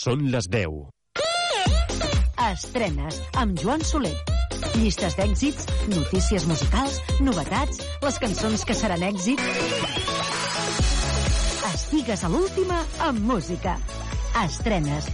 Són 0.00 0.22
les 0.32 0.46
10. 0.48 0.76
Estrenes 2.46 3.18
amb 3.42 3.58
Joan 3.60 3.82
Soler. 3.84 4.14
Llistes 4.78 5.16
d'èxits, 5.18 5.66
notícies 5.92 6.46
musicals, 6.48 6.96
novetats, 7.26 7.82
les 8.06 8.18
cançons 8.22 8.64
que 8.64 8.76
seran 8.78 9.04
èxit. 9.10 9.44
Estigues 11.74 12.24
a 12.24 12.32
l'última 12.32 12.80
amb 13.10 13.20
música. 13.34 13.76
Estrenes. 14.46 15.10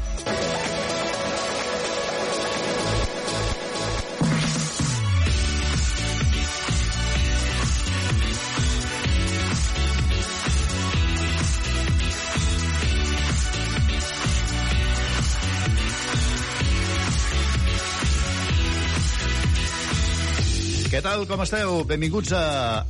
Tal, 21.06 21.22
com 21.30 21.38
esteu? 21.44 21.84
Benvinguts 21.86 22.32
a 22.34 22.82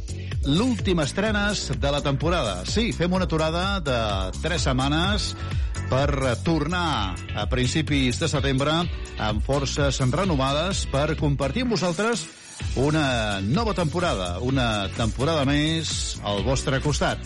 l'última 0.49 1.05
estrenes 1.05 1.69
de 1.77 1.91
la 1.93 2.01
temporada. 2.01 2.65
Sí, 2.65 2.89
fem 2.97 3.13
una 3.13 3.29
aturada 3.29 3.77
de 3.85 4.33
3 4.41 4.57
setmanes 4.71 5.37
per 5.91 6.39
tornar 6.41 7.13
a 7.37 7.45
principis 7.53 8.17
de 8.23 8.29
setembre 8.33 8.73
amb 9.21 9.45
forces 9.45 10.01
renovades 10.15 10.87
per 10.89 11.13
compartir 11.21 11.67
amb 11.67 11.77
vosaltres 11.77 12.25
una 12.81 13.37
nova 13.45 13.77
temporada, 13.77 14.41
una 14.41 14.89
temporada 14.97 15.45
més 15.45 16.17
al 16.25 16.41
vostre 16.49 16.81
costat. 16.81 17.21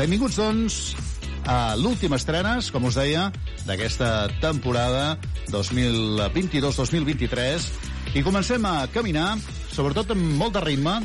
Benvinguts, 0.00 0.40
doncs, 0.40 0.96
a 1.44 1.76
l'última 1.76 2.16
estrenes, 2.16 2.72
com 2.72 2.88
us 2.88 2.96
deia, 2.96 3.28
d'aquesta 3.68 4.32
temporada 4.40 5.20
2022-2023 5.52 8.16
i 8.16 8.24
comencem 8.24 8.64
a 8.64 8.88
caminar 8.88 9.36
sobretot 9.74 10.12
amb 10.14 10.34
molt 10.38 10.56
de 10.56 10.62
ritme, 10.64 10.96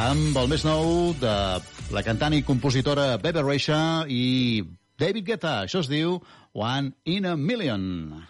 amb 0.00 0.38
el 0.38 0.50
més 0.50 0.66
nou 0.66 1.12
de 1.20 1.34
la 1.92 2.04
cantant 2.06 2.36
i 2.36 2.44
compositora 2.46 3.16
Bebe 3.22 3.42
Rexha 3.44 3.80
i 4.08 4.62
David 4.98 5.26
Guetta. 5.32 5.56
Això 5.66 5.82
es 5.82 5.90
diu 5.90 6.20
One 6.52 6.94
in 7.04 7.26
a 7.26 7.36
Million. 7.36 8.22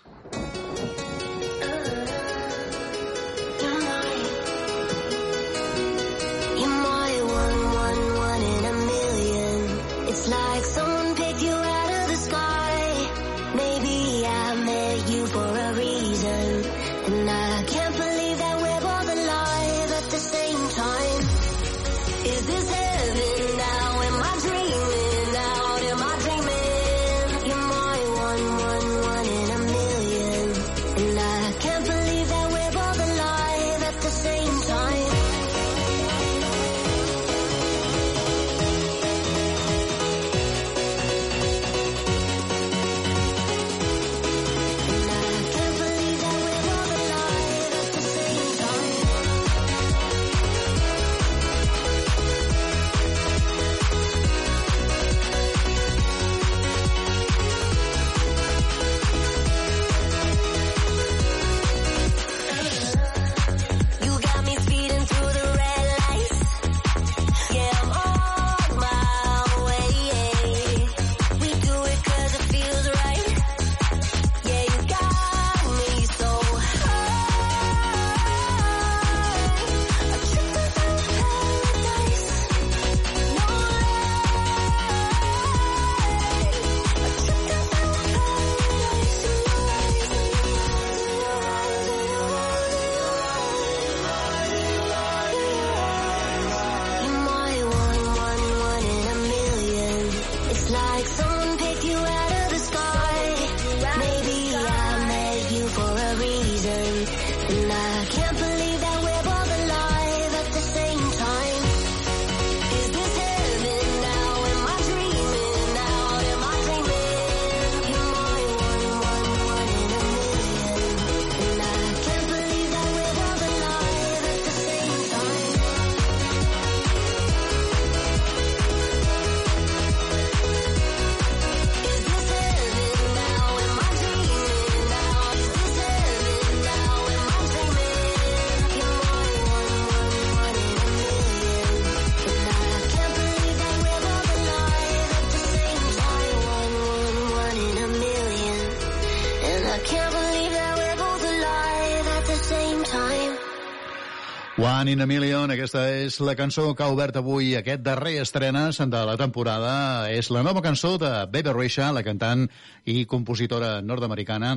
One 154.63 154.93
in 154.93 155.01
a 155.01 155.07
Million, 155.11 155.51
aquesta 155.51 155.81
és 155.91 156.21
la 156.23 156.37
cançó 156.39 156.69
que 156.79 156.85
ha 156.85 156.93
obert 156.95 157.17
avui 157.19 157.49
aquest 157.59 157.81
darrer 157.83 158.21
estrenes 158.23 158.77
de 158.79 159.01
la 159.09 159.17
temporada. 159.19 159.73
És 160.15 160.29
la 160.31 160.45
nova 160.47 160.63
cançó 160.63 160.93
de 161.03 161.11
Bebe 161.33 161.51
Rexha, 161.51 161.89
la 161.91 162.05
cantant 162.07 162.45
i 162.87 163.03
compositora 163.11 163.81
nord-americana, 163.83 164.53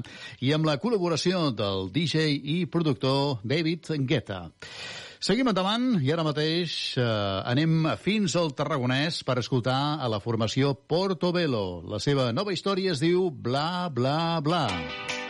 i 0.45 0.53
amb 0.53 0.69
la 0.69 0.77
col·laboració 0.77 1.49
del 1.57 1.89
DJ 1.89 2.37
i 2.37 2.55
productor 2.69 3.41
David 3.41 3.89
Guetta. 4.05 4.43
Seguim 5.25 5.49
endavant 5.49 5.95
i 5.97 6.13
ara 6.13 6.27
mateix 6.27 6.77
eh, 7.01 7.09
anem 7.49 7.89
fins 7.97 8.37
al 8.37 8.53
Tarragonès 8.53 9.23
per 9.25 9.39
escoltar 9.41 9.97
a 9.97 10.11
la 10.11 10.21
formació 10.21 10.75
Portobello. 10.85 11.81
La 11.89 11.97
seva 11.97 12.29
nova 12.29 12.53
història 12.53 12.93
es 12.93 13.01
diu 13.01 13.31
Bla, 13.33 13.89
Bla, 13.89 14.37
Bla. 14.45 14.67
Trencar 14.69 15.24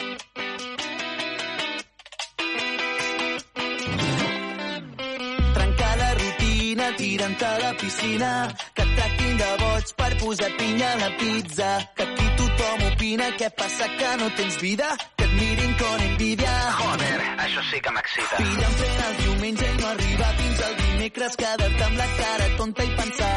tirant 6.97 7.41
a 7.43 7.51
la 7.59 7.73
piscina, 7.77 8.31
que 8.73 8.83
et 8.83 8.95
tractin 8.97 9.37
de 9.41 9.49
boig 9.61 9.93
per 9.99 10.11
posar 10.21 10.51
pinya 10.57 10.91
a 10.91 10.97
la 11.03 11.09
pizza, 11.19 11.69
que 11.95 12.03
aquí 12.03 12.27
tothom 12.39 12.85
opina 12.91 13.29
què 13.39 13.49
passa 13.61 13.89
que 13.99 14.11
no 14.21 14.29
tens 14.37 14.59
vida, 14.61 14.89
que 15.17 15.25
et 15.27 15.33
mirin 15.39 15.73
con 15.81 16.05
envidia. 16.09 16.55
Joder, 16.81 17.19
això 17.45 17.65
sí 17.71 17.81
que 17.81 17.95
m'excita. 17.95 18.41
Pillant 18.41 18.77
plena 18.81 19.09
el 19.09 19.17
diumenge 19.23 19.71
i 19.71 19.77
no 19.81 19.87
arribar 19.93 20.31
fins 20.41 20.63
al 20.67 20.77
dimecres, 20.83 21.39
quedar-te 21.43 21.83
amb 21.89 21.97
la 22.03 22.09
cara 22.21 22.49
tonta 22.57 22.83
i 22.83 22.95
pensar. 23.01 23.35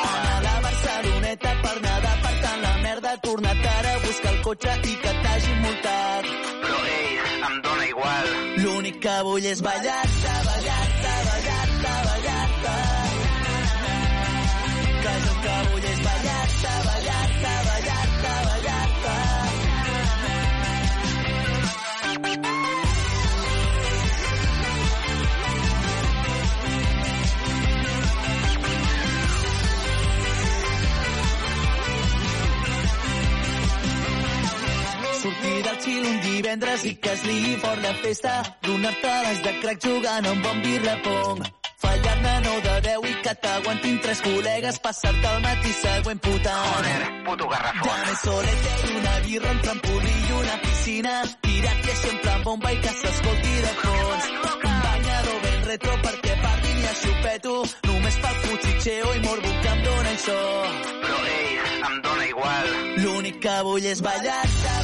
Anar 0.00 0.36
a 0.36 0.40
la 0.44 0.60
Barceloneta 0.64 1.50
per 1.62 1.76
nedar, 1.84 2.14
per 2.24 2.34
tant 2.44 2.60
la 2.64 2.74
merda, 2.84 3.16
tornar 3.26 3.56
ara 3.76 3.92
a 3.94 3.98
buscar 4.06 4.32
el 4.32 4.40
cotxe 4.46 4.76
i 4.92 4.94
que 5.02 5.12
t'hagin 5.24 5.58
multat. 5.64 6.30
Però, 6.62 6.78
ei, 6.94 7.18
em 7.48 7.60
dóna 7.66 7.84
igual. 7.90 8.26
L'únic 8.60 9.00
que 9.04 9.16
vull 9.26 9.46
és 9.50 9.60
ballar-te, 9.64 10.19
divendres 36.40 36.84
i 36.84 36.94
que 36.96 37.12
es 37.12 37.22
liï 37.24 37.56
fort 37.60 37.82
de 37.84 37.92
festa, 38.02 38.32
donar-te 38.62 39.14
les 39.26 39.40
de 39.44 39.52
crack 39.60 39.80
jugant 39.84 40.26
a 40.26 40.32
un 40.32 40.42
bon 40.42 40.62
birrapong. 40.64 41.42
Fallar-ne 41.80 42.32
9 42.44 42.62
de 42.66 42.74
10 42.86 43.08
i 43.10 43.14
que 43.24 43.34
t'aguantin 43.42 43.98
tres 44.04 44.20
col·legues, 44.24 44.80
passar-te 44.84 45.28
el 45.34 45.40
matí 45.44 45.72
següent 45.80 46.20
putant. 46.20 46.64
Joder, 46.66 47.02
puto 47.26 47.48
garrafón. 47.48 47.88
Dame 47.88 48.16
solete 48.22 48.74
i 48.88 48.96
una 49.00 49.14
birra, 49.26 49.52
un 49.52 49.60
trampolí 49.66 50.16
i 50.28 50.32
una 50.40 50.56
piscina. 50.64 51.14
Tirar-te 51.46 51.96
sempre 52.02 52.34
en 52.36 52.44
bomba 52.48 52.72
i 52.72 52.80
que 52.84 52.94
s'escolti 53.00 53.54
de 53.66 53.72
fons. 53.80 54.28
Un 54.70 54.82
banyador 54.88 55.40
ben 55.46 55.64
retro 55.70 55.96
perquè 56.04 56.36
parlin 56.44 56.82
i 56.84 56.86
a 56.90 56.94
xupeto. 57.02 57.56
Només 57.88 58.20
pel 58.24 58.38
cuchicheo 58.44 59.14
i 59.16 59.24
morbo 59.28 59.56
que 59.62 59.74
em 59.74 59.82
dóna 59.88 60.14
això. 60.18 60.38
Però, 61.06 61.24
ei, 61.36 61.58
em 61.88 62.00
dóna 62.08 62.28
igual. 62.34 62.72
L'únic 63.00 63.40
que 63.40 63.56
vull 63.64 63.88
és 63.94 64.04
ballar-te, 64.04 64.79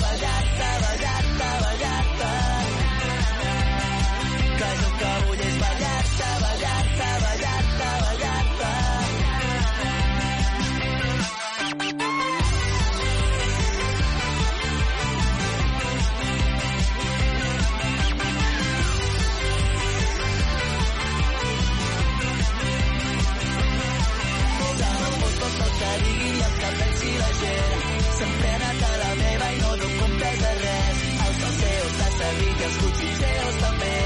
i 32.66 32.68
els 32.68 32.78
cuchicheos 32.82 33.56
també 33.62 33.96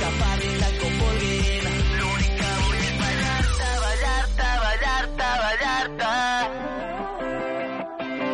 que 0.00 0.08
parlin 0.18 0.58
de 0.60 0.66
com 0.80 0.92
vulguin 1.00 1.64
l'únic 2.00 2.36
que 2.40 2.50
vull 2.58 2.76
és 2.82 2.92
ballar-te, 3.00 3.70
ballar-te, 3.84 4.50
ballar-te, 4.64 5.30
ballar-te 5.42 6.12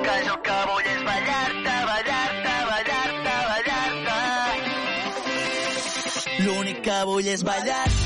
que 0.09 0.17
jo 0.27 0.37
que 0.49 0.59
vull 0.73 0.89
és 0.93 1.01
ballar-te, 1.09 1.77
ballar-te, 1.93 2.55
ballar-te, 2.73 3.35
ballar-te 3.53 4.19
l'únic 6.45 6.79
que 6.91 6.99
vull 7.09 7.29
és 7.37 7.43
ballar-te, 7.49 8.02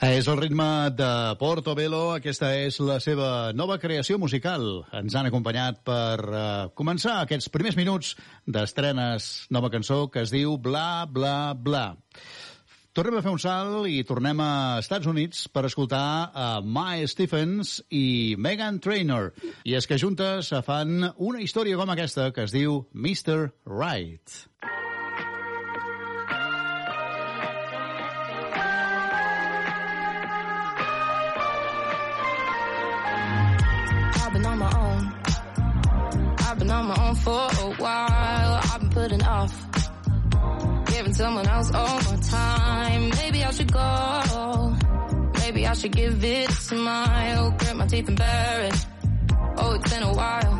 És 0.00 0.24
el 0.32 0.38
ritme 0.40 0.64
de 0.96 1.06
Portobello, 1.36 2.14
aquesta 2.14 2.54
és 2.56 2.78
la 2.80 2.94
seva 3.04 3.50
nova 3.52 3.76
creació 3.76 4.16
musical. 4.16 4.62
Ens 4.96 5.12
han 5.12 5.28
acompanyat 5.28 5.82
per 5.84 6.16
uh, 6.24 6.44
començar 6.72 7.18
aquests 7.20 7.50
primers 7.52 7.76
minuts 7.76 8.14
d'estrenes 8.48 9.28
nova 9.52 9.68
cançó 9.68 10.06
que 10.08 10.24
es 10.24 10.32
diu 10.32 10.56
Bla, 10.56 11.04
Bla, 11.04 11.52
Bla. 11.52 11.84
Tornem 12.96 13.20
a 13.20 13.22
fer 13.26 13.34
un 13.36 13.44
salt 13.44 13.92
i 13.92 14.00
tornem 14.08 14.40
a 14.40 14.50
Estats 14.80 15.04
Units 15.04 15.44
per 15.52 15.66
escoltar 15.68 16.32
a 16.32 16.48
Mae 16.64 17.04
Stephens 17.04 17.76
i 17.92 18.36
Megan 18.40 18.80
Trainor. 18.80 19.34
I 19.68 19.76
és 19.76 19.84
que 19.84 20.00
juntes 20.00 20.48
fan 20.64 21.10
una 21.18 21.44
història 21.44 21.76
com 21.76 21.92
aquesta 21.92 22.32
que 22.32 22.48
es 22.48 22.56
diu 22.56 22.86
Mr. 22.96 23.52
Right. 23.68 24.46
I've 24.64 24.79
someone 41.20 41.46
else 41.46 41.70
all 41.74 42.00
my 42.10 42.16
time. 42.38 43.10
Maybe 43.10 43.44
I 43.44 43.50
should 43.50 43.70
go. 43.70 44.74
Maybe 45.40 45.66
I 45.66 45.74
should 45.74 45.92
give 45.92 46.24
it 46.24 46.48
a 46.48 46.52
smile. 46.52 47.50
Grit 47.58 47.76
my 47.76 47.86
teeth 47.86 48.08
and 48.08 48.16
bear 48.16 48.60
it. 48.68 48.86
Oh, 49.58 49.72
it's 49.74 49.90
been 49.92 50.02
a 50.02 50.14
while. 50.20 50.54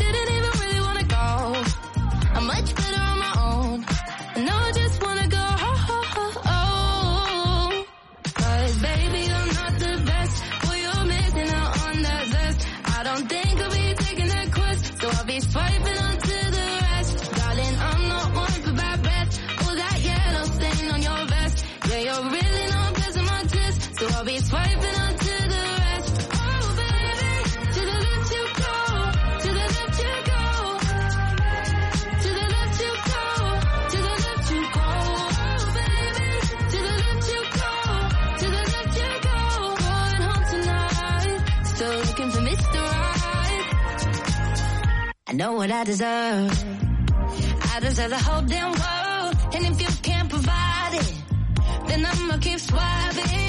Didn't 0.00 0.30
even 0.36 0.52
really 0.62 0.80
wanna 0.86 1.06
go. 1.18 1.26
I'm 2.36 2.46
much 2.46 2.68
better 2.80 3.02
on 3.10 3.18
my 3.26 3.32
own. 3.48 3.76
And 4.34 4.44
now 4.44 4.58
I 4.68 4.72
just 4.72 5.02
wanna 5.02 5.28
go. 5.28 5.33
Know 45.36 45.52
what 45.54 45.70
I 45.70 45.84
deserve. 45.84 46.64
I 47.74 47.80
deserve 47.80 48.10
the 48.10 48.18
whole 48.18 48.42
damn 48.42 48.70
world. 48.70 49.54
And 49.54 49.66
if 49.66 49.80
you 49.80 49.88
can't 50.02 50.30
provide 50.30 50.90
it, 50.92 51.14
then 51.88 52.06
I'ma 52.06 52.38
keep 52.38 52.60
swiping. 52.60 53.43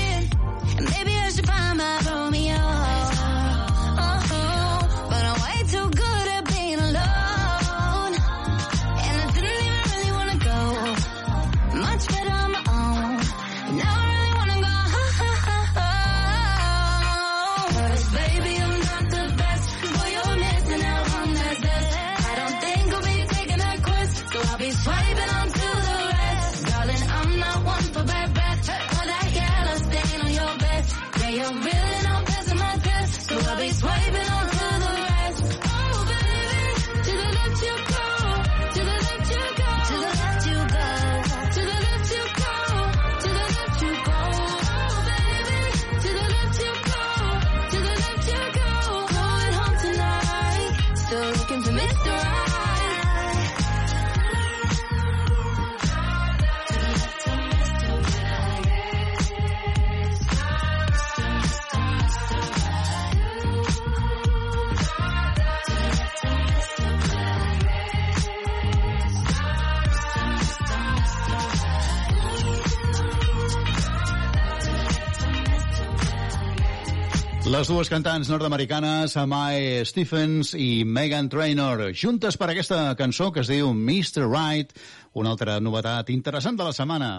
Les 77.56 77.70
dues 77.72 77.88
cantants 77.88 78.28
nord-americanes, 78.28 79.14
Mae 79.32 79.86
Stephens 79.88 80.50
i 80.60 80.84
Megan 80.84 81.30
Trainor, 81.32 81.86
juntes 81.96 82.36
per 82.36 82.50
aquesta 82.52 82.80
cançó 83.00 83.30
que 83.32 83.40
es 83.46 83.48
diu 83.48 83.70
Mr. 83.72 84.26
Right, 84.26 84.74
una 85.16 85.32
altra 85.32 85.56
novetat 85.64 86.12
interessant 86.12 86.60
de 86.60 86.68
la 86.68 86.74
setmana, 86.76 87.10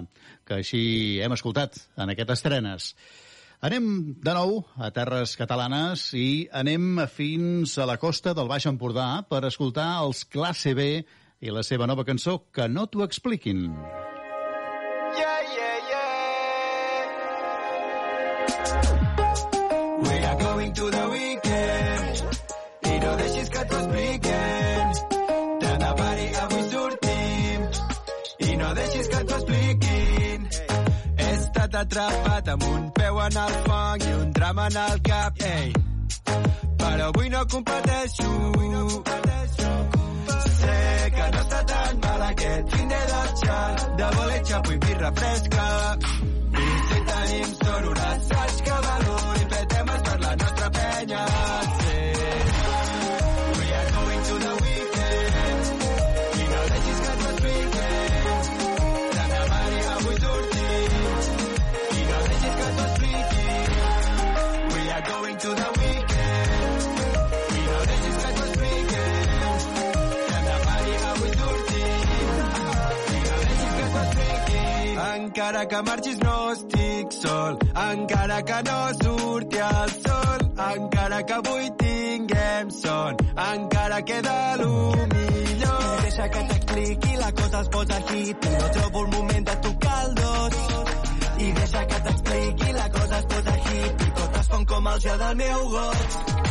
que 0.44 0.58
així 0.58 0.82
hem 1.24 1.32
escoltat 1.32 1.78
en 1.96 2.12
aquestes 2.12 2.42
estrenes. 2.42 2.90
Anem 3.64 3.86
de 4.20 4.34
nou 4.36 4.58
a 4.76 4.90
terres 4.92 5.38
catalanes 5.40 6.10
i 6.12 6.28
anem 6.52 7.06
fins 7.14 7.78
a 7.80 7.88
la 7.88 7.96
costa 7.96 8.34
del 8.36 8.50
Baix 8.52 8.68
Empordà 8.68 9.22
per 9.30 9.46
escoltar 9.48 9.94
els 10.02 10.26
Classe 10.28 10.76
B 10.76 10.90
i 11.40 11.54
la 11.54 11.64
seva 11.64 11.88
nova 11.88 12.04
cançó 12.04 12.42
Que 12.52 12.68
no 12.68 12.84
t'ho 12.92 13.08
expliquin. 13.08 13.70
Yeah, 13.72 14.05
atrapat 31.86 32.48
amb 32.48 32.62
un 32.66 32.90
peu 32.92 33.18
en 33.22 33.36
el 33.42 33.54
fang 33.66 34.02
i 34.02 34.12
un 34.20 34.32
drama 34.32 34.66
en 34.70 34.76
el 34.82 35.00
cap, 35.08 35.42
ei. 35.46 35.72
Però 36.82 37.08
avui 37.12 37.28
no 37.30 37.42
competeixo. 37.52 38.30
Sé 40.56 40.78
que 41.16 41.30
no 41.34 41.40
està 41.44 41.62
tan 41.72 42.00
mal 42.04 42.26
aquest 42.30 42.74
fin 42.74 42.94
de 42.94 43.02
dutxa 43.12 43.58
de 44.02 44.12
bolet, 44.18 44.46
xapo 44.50 44.72
i 44.72 44.78
birra 44.86 45.12
fresca. 45.20 45.66
Encara 75.46 75.68
que 75.68 75.80
marxis 75.82 76.16
no 76.18 76.52
estic 76.52 77.12
sol, 77.12 77.58
encara 77.82 78.38
que 78.42 78.56
no 78.68 78.78
surti 79.00 79.58
el 79.66 79.90
sol, 80.04 80.40
encara 80.64 81.20
que 81.22 81.34
avui 81.34 81.70
tinguem 81.82 82.70
son, 82.70 83.16
encara 83.44 84.00
queda 84.02 84.34
el 84.54 84.64
millor. 85.12 86.00
Deixa 86.02 86.28
que 86.34 86.42
t'expliqui, 86.48 87.16
la 87.22 87.30
cosa 87.30 87.60
es 87.60 87.68
posa 87.68 88.00
hit 88.08 88.48
i 88.50 88.56
no 88.56 88.72
trobo 88.78 89.04
el 89.04 89.08
moment 89.14 89.46
de 89.46 89.56
tocar 89.68 90.00
el 90.08 90.14
dos. 90.16 90.58
I 91.38 91.52
deixa 91.60 91.86
que 91.86 92.00
t'expliqui, 92.08 92.72
la 92.72 92.90
cosa 92.98 93.18
es 93.18 93.26
posa 93.36 93.56
hit 93.68 94.04
i 94.08 94.10
tot 94.18 94.40
es 94.42 94.48
fon 94.48 94.66
com 94.74 94.92
el 94.94 95.00
gel 95.06 95.18
del 95.22 95.36
meu 95.44 95.64
goig. 95.76 96.45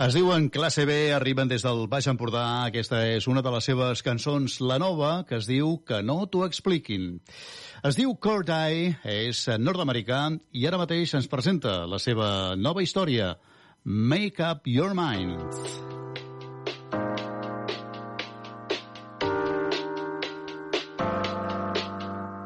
Es 0.00 0.14
diuen 0.16 0.46
Classe 0.48 0.86
B, 0.88 0.94
arriben 1.12 1.50
des 1.50 1.60
del 1.60 1.82
Baix 1.92 2.06
Empordà. 2.08 2.64
Aquesta 2.70 3.02
és 3.04 3.26
una 3.28 3.42
de 3.44 3.50
les 3.52 3.66
seves 3.68 4.00
cançons, 4.00 4.54
la 4.64 4.78
nova, 4.80 5.26
que 5.28 5.36
es 5.36 5.44
diu 5.44 5.74
Que 5.84 5.98
no 6.00 6.22
t'ho 6.24 6.46
expliquin. 6.46 7.18
Es 7.84 7.98
diu 7.98 8.14
Corday, 8.16 8.94
és 9.04 9.42
nord-americà 9.60 10.22
i 10.56 10.64
ara 10.64 10.80
mateix 10.80 11.12
ens 11.20 11.28
presenta 11.28 11.84
la 11.84 12.00
seva 12.00 12.56
nova 12.56 12.80
història, 12.80 13.34
Make 13.84 14.40
Up 14.40 14.64
Your 14.64 14.96
Mind. 14.96 15.36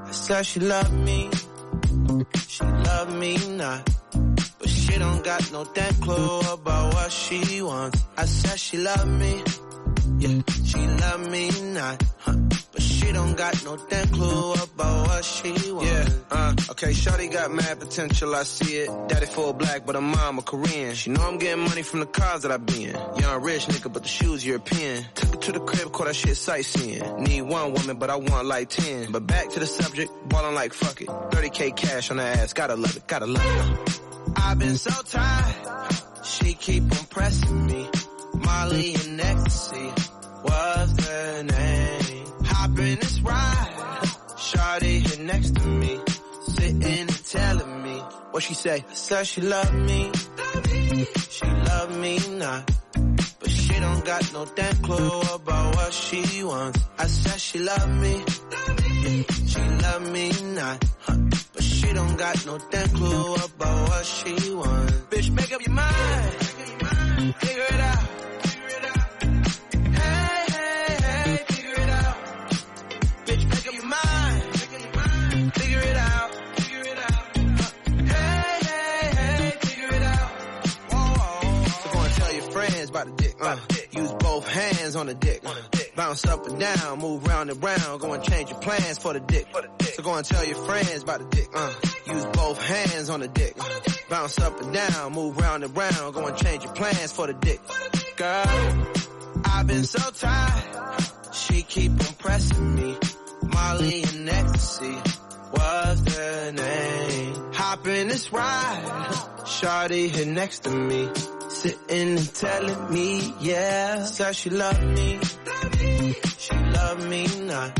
I 0.02 0.10
said 0.10 0.42
she 0.42 0.58
loved 0.58 0.92
me, 1.06 1.30
she 2.48 2.64
loved 2.64 3.14
me 3.14 3.36
not. 3.54 3.94
She 4.94 5.00
don't 5.00 5.24
got 5.24 5.50
no 5.50 5.64
damn 5.74 5.92
clue 5.94 6.38
about 6.52 6.94
what 6.94 7.10
she 7.10 7.60
wants. 7.62 8.04
I 8.16 8.26
said 8.26 8.60
she 8.60 8.78
loved 8.78 9.08
me, 9.08 9.42
yeah, 10.18 10.42
she 10.64 10.78
love 10.78 11.30
me 11.30 11.50
not. 11.72 12.02
Huh. 12.18 12.36
But 12.72 12.82
she 12.82 13.12
don't 13.12 13.36
got 13.36 13.64
no 13.64 13.76
damn 13.76 14.08
clue 14.08 14.52
about 14.54 15.06
what 15.06 15.24
she 15.24 15.52
wants. 15.72 15.90
Yeah, 15.90 16.08
uh, 16.30 16.54
okay, 16.70 16.90
Shawty 16.90 17.30
got 17.32 17.52
mad 17.52 17.78
potential, 17.78 18.34
I 18.34 18.42
see 18.42 18.78
it. 18.78 19.08
Daddy 19.08 19.26
full 19.26 19.52
black, 19.52 19.86
but 19.86 19.94
her 19.94 20.00
mom 20.00 20.38
a 20.38 20.42
Korean. 20.42 20.94
She 20.94 21.10
know 21.10 21.22
I'm 21.22 21.38
getting 21.38 21.62
money 21.62 21.82
from 21.82 22.00
the 22.00 22.06
cars 22.06 22.42
that 22.42 22.50
I 22.50 22.56
be 22.56 22.86
in. 22.86 22.94
Young 22.94 23.42
rich 23.42 23.66
nigga, 23.66 23.92
but 23.92 24.02
the 24.02 24.08
shoes 24.08 24.44
European. 24.44 25.04
Took 25.14 25.34
her 25.34 25.40
to 25.40 25.52
the 25.52 25.60
crib, 25.60 25.92
caught 25.92 26.06
that 26.06 26.16
shit 26.16 26.36
sightseeing. 26.36 27.22
Need 27.22 27.42
one 27.42 27.72
woman, 27.74 27.96
but 27.96 28.10
I 28.10 28.16
want 28.16 28.46
like 28.46 28.70
10. 28.70 29.12
But 29.12 29.26
back 29.26 29.50
to 29.50 29.60
the 29.60 29.66
subject, 29.66 30.10
ballin' 30.28 30.54
like 30.54 30.72
fuck 30.72 31.00
it. 31.00 31.06
30k 31.08 31.76
cash 31.76 32.10
on 32.10 32.18
her 32.18 32.24
ass, 32.24 32.52
gotta 32.54 32.74
love 32.74 32.96
it, 32.96 33.06
gotta 33.06 33.26
love 33.26 33.44
it. 33.44 34.00
I've 34.36 34.58
been 34.58 34.76
so 34.76 34.90
tired, 35.02 35.94
she 36.24 36.54
keep 36.54 36.82
on 36.82 37.06
pressing 37.06 37.66
me. 37.66 37.88
Molly 38.44 38.94
and 38.94 39.20
ecstasy 39.20 39.92
was 40.44 40.94
the 40.96 41.42
name. 41.52 42.26
Hop 42.44 42.78
in 42.78 42.98
this 42.98 43.20
ride, 43.20 44.00
Shawty 44.36 45.06
here 45.06 45.24
next 45.26 45.54
to 45.56 45.66
me, 45.66 45.98
sitting 46.48 46.82
and 46.82 47.24
telling 47.24 47.82
me 47.82 47.96
what 48.30 48.42
she 48.42 48.54
say. 48.54 48.84
I 48.88 48.94
said 48.94 49.26
she 49.26 49.40
loved 49.40 49.74
me, 49.74 50.10
she 51.30 51.46
loved 51.46 51.96
me 51.96 52.18
not. 52.38 52.70
But 53.40 53.50
she 53.50 53.80
don't 53.80 54.04
got 54.04 54.32
no 54.32 54.44
damn 54.54 54.76
clue 54.76 55.20
about 55.34 55.76
what 55.76 55.92
she 55.92 56.44
wants. 56.44 56.80
I 56.98 57.06
said 57.06 57.40
she 57.40 57.58
loved 57.58 57.92
me, 58.00 58.24
she 59.46 59.60
loved 59.84 60.12
me 60.12 60.32
not. 60.54 60.84
But 61.52 61.62
she 61.62 61.92
don't 61.92 62.16
got 62.16 62.46
no 62.46 62.58
damn 62.70 62.88
clue 62.88 63.34
about 63.34 63.88
what 63.88 64.04
she 64.04 64.54
wants. 64.54 64.92
Bitch, 65.10 65.30
make 65.30 65.52
up 65.52 65.60
your 65.66 65.74
mind, 65.74 66.34
figure 67.40 67.66
it 67.74 67.80
out. 67.80 68.23
Use 83.92 84.12
both 84.12 84.48
hands 84.48 84.96
on 84.96 85.06
the 85.06 85.14
dick. 85.14 85.42
Bounce 85.94 86.24
up 86.26 86.46
and 86.46 86.58
down, 86.58 86.98
move 86.98 87.24
round 87.26 87.50
and 87.50 87.62
round. 87.62 88.00
Go 88.00 88.12
and 88.12 88.24
change 88.24 88.50
your 88.50 88.58
plans 88.60 88.98
for 88.98 89.12
the 89.12 89.20
dick. 89.20 89.46
So 89.94 90.02
go 90.02 90.14
and 90.14 90.26
tell 90.26 90.44
your 90.44 90.56
friends 90.56 91.02
about 91.02 91.20
the 91.20 91.36
dick. 91.36 91.48
Uh, 91.54 91.72
use 92.06 92.24
both 92.26 92.60
hands 92.62 93.10
on 93.10 93.20
the 93.20 93.28
dick. 93.28 93.56
Bounce 94.08 94.38
up 94.40 94.60
and 94.60 94.72
down, 94.72 95.12
move 95.12 95.36
round 95.36 95.62
and 95.62 95.76
round. 95.76 96.14
Go 96.14 96.26
and 96.26 96.36
change 96.36 96.64
your 96.64 96.72
plans 96.72 97.12
for 97.12 97.26
the 97.26 97.34
dick. 97.34 97.60
Girl, 98.16 98.86
I've 99.44 99.66
been 99.66 99.84
so 99.84 100.10
tired. 100.10 101.04
She 101.32 101.62
keep 101.62 101.92
on 101.92 102.14
pressing 102.18 102.74
me. 102.74 102.96
Molly 103.42 104.02
and 104.02 104.28
ecstasy 104.28 104.96
was 105.52 106.04
the 106.04 106.52
name. 106.52 107.52
Hop 107.52 107.86
in 107.86 108.08
this 108.08 108.32
ride. 108.32 108.84
Shawty 109.44 110.08
here 110.08 110.26
next 110.26 110.64
to 110.64 110.70
me. 110.70 111.08
Sitting 111.64 112.18
and 112.18 112.34
telling 112.34 112.92
me, 112.92 113.34
yeah. 113.40 114.02
Said 114.04 114.36
she 114.36 114.50
love 114.50 114.82
me, 114.82 115.18
she 116.38 116.54
love 116.54 117.08
me 117.08 117.22
not. 117.46 117.70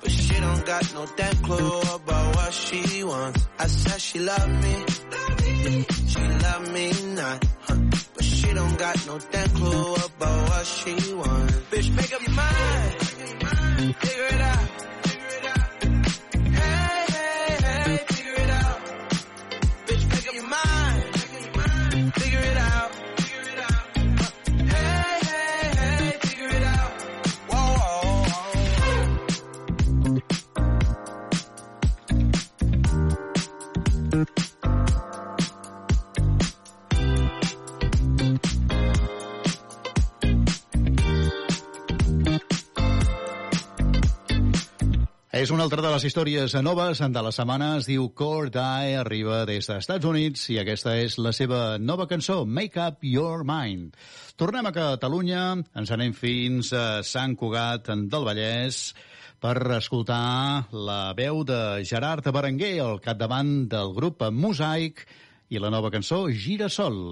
But 0.00 0.10
she 0.10 0.34
don't 0.40 0.66
got 0.66 0.94
no 0.94 1.06
damn 1.16 1.36
clue 1.36 1.80
about 1.80 2.36
what 2.36 2.52
she 2.52 3.04
wants. 3.04 3.48
I 3.58 3.66
said 3.66 4.00
she 4.00 4.18
love 4.18 4.48
me, 4.62 4.74
she 6.12 6.20
love 6.44 6.72
me 6.72 6.86
not. 7.14 7.44
But 8.14 8.24
she 8.24 8.52
don't 8.52 8.78
got 8.78 9.06
no 9.06 9.18
damn 9.32 9.48
clue 9.50 9.94
about 9.94 10.48
what 10.50 10.66
she 10.66 11.14
wants. 11.14 11.54
Bitch, 11.70 11.88
make 11.96 12.12
up 12.12 12.22
your 12.26 12.36
mind, 12.36 13.96
figure 13.96 14.26
it 14.34 14.40
out. 14.40 14.75
És 45.36 45.50
una 45.52 45.66
altra 45.66 45.82
de 45.84 45.90
les 45.92 46.04
històries 46.08 46.54
noves 46.64 47.02
de 47.12 47.22
la 47.22 47.30
setmana. 47.34 47.66
Es 47.76 47.84
diu 47.90 48.06
Core 48.16 48.48
Die, 48.54 48.94
arriba 48.96 49.42
des 49.44 49.66
dels 49.68 49.82
Estats 49.84 50.08
Units 50.08 50.46
i 50.54 50.56
aquesta 50.62 50.94
és 50.96 51.18
la 51.20 51.32
seva 51.36 51.58
nova 51.76 52.06
cançó, 52.08 52.38
Make 52.46 52.80
Up 52.80 53.04
Your 53.04 53.44
Mind. 53.44 53.98
Tornem 54.40 54.70
a 54.70 54.72
Catalunya, 54.72 55.42
ens 55.76 55.92
anem 55.92 56.16
fins 56.16 56.72
a 56.72 57.02
Sant 57.04 57.36
Cugat 57.36 57.92
del 57.92 58.24
Vallès 58.24 58.94
per 59.36 59.58
escoltar 59.76 60.72
la 60.72 61.12
veu 61.18 61.44
de 61.44 61.84
Gerard 61.84 62.32
Berenguer 62.32 62.78
al 62.86 63.02
capdavant 63.04 63.68
del 63.68 63.92
grup 63.92 64.24
Mosaic 64.32 65.04
i 65.52 65.60
la 65.60 65.74
nova 65.74 65.92
cançó 65.92 66.24
Girasol. 66.32 67.10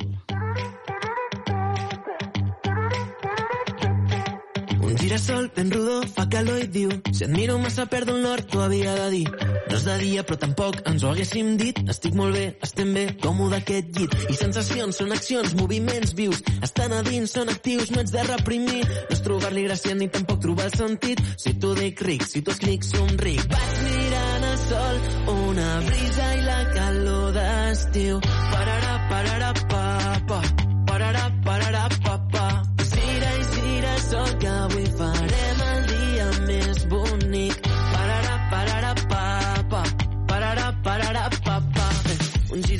Un 4.94 5.00
girasol 5.00 5.50
ben 5.56 5.72
rodó 5.72 6.02
fa 6.06 6.28
calor 6.30 6.60
i 6.62 6.68
diu 6.70 6.90
Si 7.10 7.24
et 7.26 7.30
miro 7.34 7.56
massa 7.58 7.82
perdo 7.90 8.12
el 8.14 8.20
nord, 8.22 8.46
t'ho 8.46 8.60
havia 8.62 8.92
de 8.94 9.08
dir. 9.10 9.24
No 9.32 9.74
és 9.74 9.86
de 9.88 9.96
dia 9.98 10.22
però 10.22 10.38
tampoc 10.38 10.78
ens 10.86 11.02
ho 11.02 11.10
haguéssim 11.10 11.56
dit. 11.58 11.80
Estic 11.90 12.14
molt 12.14 12.38
bé, 12.38 12.44
estem 12.62 12.92
bé, 12.94 13.02
còmode 13.24 13.58
aquest 13.58 13.90
llit. 13.98 14.14
I 14.30 14.38
sensacions 14.38 15.02
són 15.02 15.10
accions, 15.16 15.56
moviments 15.58 16.14
vius. 16.14 16.44
Estan 16.62 16.94
a 16.94 17.02
dins, 17.02 17.34
són 17.34 17.50
actius, 17.50 17.90
no 17.90 18.04
ets 18.04 18.14
de 18.14 18.22
reprimir. 18.30 18.84
No 18.86 19.18
és 19.18 19.26
trobar-li 19.26 19.66
gràcia 19.66 19.98
ni 19.98 20.06
tampoc 20.14 20.38
trobar 20.46 20.70
el 20.70 20.78
sentit. 20.78 21.26
Si 21.42 21.56
t'ho 21.58 21.74
dic 21.74 22.06
ric, 22.06 22.22
si 22.30 22.44
t'ho 22.46 22.54
explic 22.54 22.86
somric 22.86 23.42
Vaig 23.50 23.76
mirant 23.88 24.50
el 24.52 24.58
sol, 24.68 25.04
una 25.34 25.70
brisa 25.90 26.32
i 26.38 26.46
la 26.46 26.60
calor 26.70 27.34
d'estiu 27.34 28.22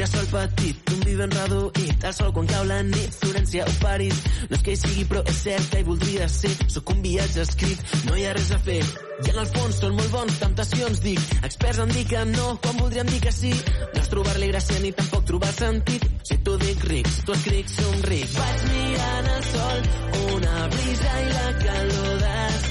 Girasol 0.04 0.26
petit, 0.28 0.90
un 0.92 1.00
vi 1.00 1.14
ben 1.16 1.30
reduït. 1.32 2.02
El 2.04 2.12
sol 2.12 2.32
quan 2.36 2.48
cau 2.50 2.64
la 2.68 2.82
nit, 2.84 3.14
Florència 3.22 3.64
o 3.64 3.72
París. 3.80 4.18
No 4.50 4.58
és 4.58 4.64
que 4.66 4.74
hi 4.74 4.76
sigui, 4.76 5.04
però 5.08 5.22
és 5.32 5.38
cert 5.46 5.70
que 5.72 5.80
hi 5.80 5.86
voldria 5.86 6.26
ser. 6.28 6.50
Sóc 6.74 6.92
un 6.92 7.00
viatge 7.06 7.40
escrit, 7.40 7.80
no 8.04 8.18
hi 8.18 8.26
ha 8.28 8.34
res 8.36 8.50
a 8.52 8.58
fer. 8.66 8.82
I 9.24 9.32
en 9.32 9.40
el 9.40 9.48
fons 9.54 9.78
són 9.80 9.96
molt 9.96 10.12
bons, 10.12 10.36
temptacions 10.42 11.00
dic. 11.06 11.22
Experts 11.48 11.80
em 11.86 11.94
diuen 11.96 12.36
no, 12.36 12.50
quan 12.60 12.76
voldríem 12.82 13.08
dir 13.14 13.22
que 13.24 13.32
sí. 13.32 13.54
No 13.94 14.02
és 14.02 14.12
trobar-li 14.12 14.50
gràcia 14.52 14.84
ni 14.84 14.92
tampoc 15.00 15.24
trobar 15.32 15.54
sentit. 15.56 16.04
Si 16.20 16.36
t'ho 16.44 16.58
dic 16.66 16.84
ric, 16.90 17.08
si 17.08 17.24
t'ho 17.24 17.38
escric 17.38 17.72
somric. 17.78 18.36
Vaig 18.36 18.68
mirant 18.74 19.32
el 19.38 19.42
sol, 19.54 19.90
una 20.36 20.68
brisa 20.76 21.16
i 21.24 21.32
la 21.32 21.48
calor 21.64 22.14
d'estiu. 22.26 22.63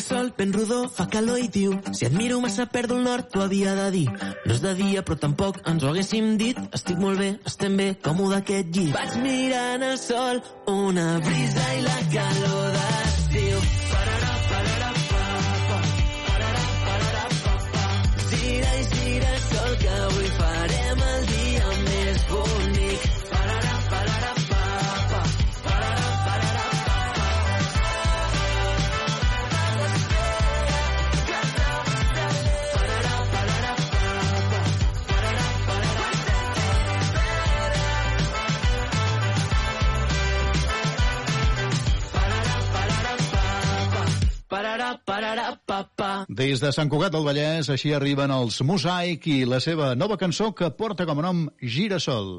Girasol 0.00 0.32
ben 0.36 0.52
rodó 0.52 0.88
fa 0.88 1.04
calor 1.12 1.38
i 1.38 1.48
diu 1.52 1.74
Si 1.92 2.06
et 2.06 2.14
miro 2.16 2.38
massa 2.40 2.64
perdo 2.72 2.96
el 2.96 3.04
nord, 3.04 3.28
t'ho 3.28 3.42
havia 3.44 3.74
de 3.76 3.90
dir. 3.92 4.06
No 4.46 4.54
és 4.54 4.62
de 4.64 4.72
dia 4.78 5.02
però 5.04 5.18
tampoc 5.20 5.60
ens 5.68 5.84
ho 5.84 5.90
haguéssim 5.90 6.38
dit. 6.40 6.56
Estic 6.78 6.96
molt 7.04 7.20
bé, 7.20 7.28
estem 7.52 7.76
bé, 7.76 7.90
còmode 8.08 8.40
aquest 8.40 8.72
llit. 8.78 8.96
Vaig 8.96 9.20
mirant 9.26 9.84
el 9.90 10.00
sol, 10.00 10.40
una 10.72 11.06
brisa 11.20 11.68
i 11.76 11.84
la 11.84 12.00
calor 12.16 12.74
d'estiu 12.78 13.89
Des 46.40 46.56
de 46.56 46.70
Sant 46.72 46.88
Cugat 46.88 47.12
del 47.12 47.26
Vallès, 47.26 47.68
així 47.68 47.90
arriben 47.92 48.32
els 48.32 48.62
Mosaic 48.64 49.26
i 49.28 49.42
la 49.44 49.58
seva 49.60 49.90
nova 49.92 50.16
cançó 50.16 50.46
que 50.56 50.70
porta 50.72 51.04
com 51.04 51.20
a 51.20 51.24
nom 51.26 51.42
Girasol. 51.60 52.30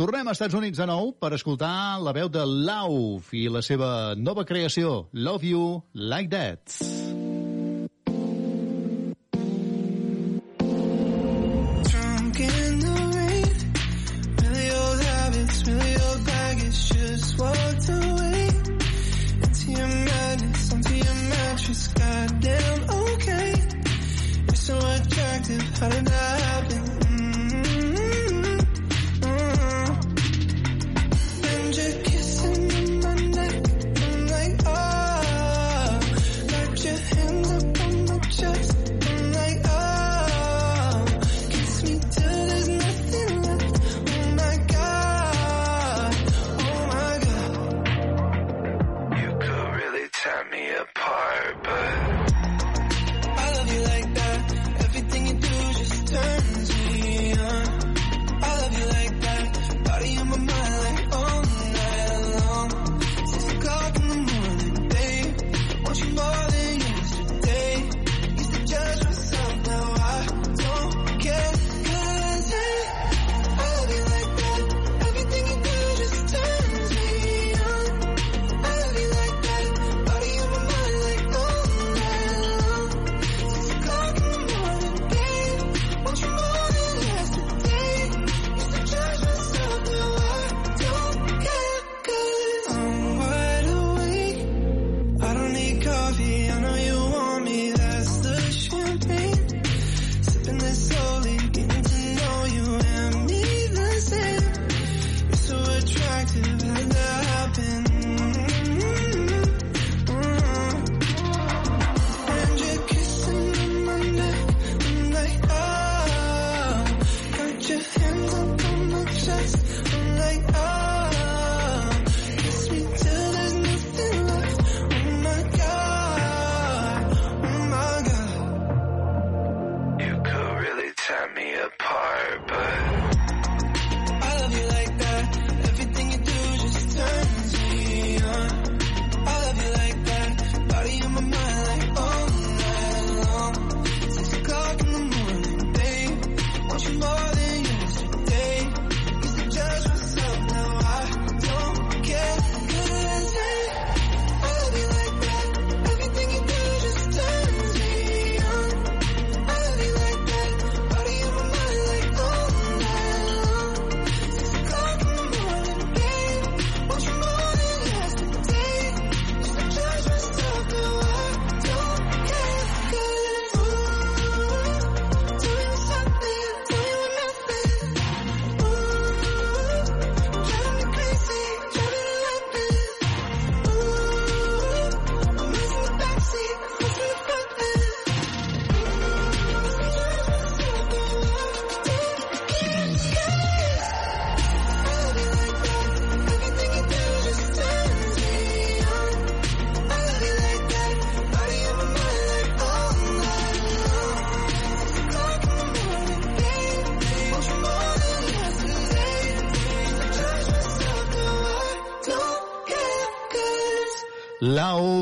Tornem 0.00 0.24
als 0.24 0.40
Estats 0.40 0.56
Units 0.56 0.80
de 0.80 0.86
nou 0.88 1.12
per 1.20 1.34
escoltar 1.36 2.00
la 2.00 2.16
veu 2.16 2.32
de 2.32 2.46
Lauf 2.48 3.28
i 3.36 3.44
la 3.52 3.60
seva 3.60 4.14
nova 4.16 4.48
creació, 4.48 5.10
Love 5.12 5.52
You 5.52 5.68
Like 5.92 6.32
That. 6.32 7.23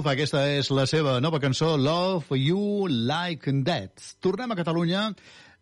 Love, 0.02 0.16
aquesta 0.16 0.40
és 0.50 0.66
la 0.74 0.82
seva 0.90 1.20
nova 1.22 1.38
cançó, 1.38 1.76
Love 1.78 2.34
You 2.34 2.88
Like 2.90 3.52
That. 3.62 4.02
Tornem 4.18 4.50
a 4.50 4.56
Catalunya, 4.58 5.02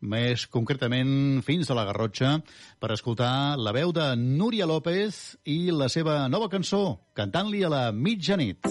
més 0.01 0.47
concretament 0.49 1.43
fins 1.45 1.69
a 1.69 1.77
la 1.77 1.85
Garrotxa, 1.85 2.39
per 2.81 2.89
escoltar 2.95 3.59
la 3.61 3.75
veu 3.77 3.93
de 3.93 4.07
Núria 4.17 4.65
López 4.65 5.37
i 5.45 5.69
la 5.77 5.91
seva 5.93 6.23
nova 6.33 6.49
cançó, 6.49 6.81
cantant-li 7.13 7.61
a 7.69 7.73
la 7.75 7.83
mitjanit. 7.93 8.65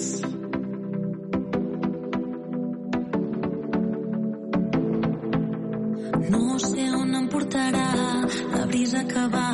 No 6.34 6.58
sé 6.66 6.90
on 6.98 7.14
em 7.22 7.30
portarà 7.30 7.88
la 8.56 8.66
brisa 8.74 9.06
que 9.06 9.30
va 9.38 9.48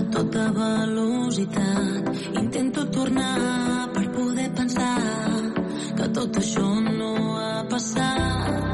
a 0.00 0.06
tota 0.16 0.48
velocitat. 0.56 2.12
Intento 2.40 2.88
tornar 2.88 3.81
tot 6.22 6.36
això 6.38 6.66
no 6.86 7.14
ha 7.34 7.64
passat. 7.70 8.71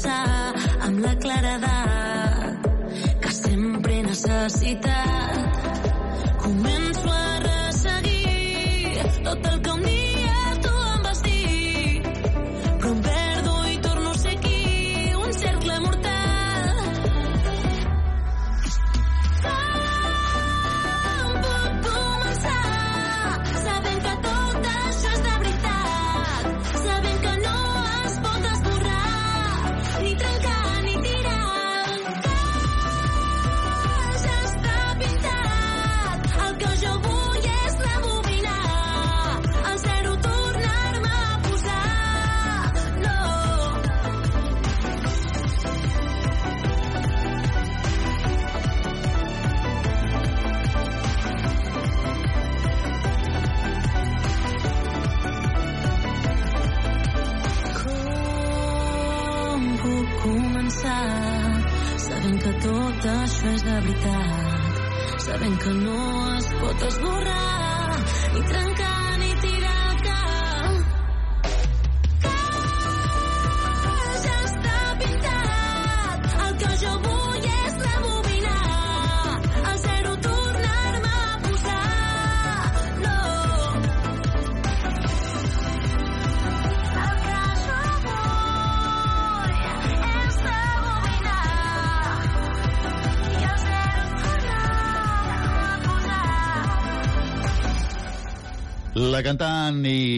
Pensar 0.00 0.54
amb 0.86 1.00
la 1.04 1.12
claredat 1.20 2.68
que 3.20 3.32
sempre 3.36 3.98
he 3.98 4.04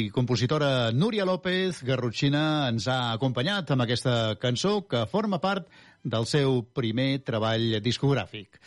i 0.02 0.10
compositora 0.10 0.90
Núria 0.90 1.26
López 1.28 1.82
Garrotxina 1.86 2.68
ens 2.70 2.88
ha 2.90 3.12
acompanyat 3.14 3.70
amb 3.70 3.84
aquesta 3.84 4.34
cançó 4.42 4.80
que 4.90 5.04
forma 5.10 5.38
part 5.42 5.68
del 6.02 6.26
seu 6.26 6.62
primer 6.74 7.22
treball 7.22 7.78
discogràfic. 7.84 8.58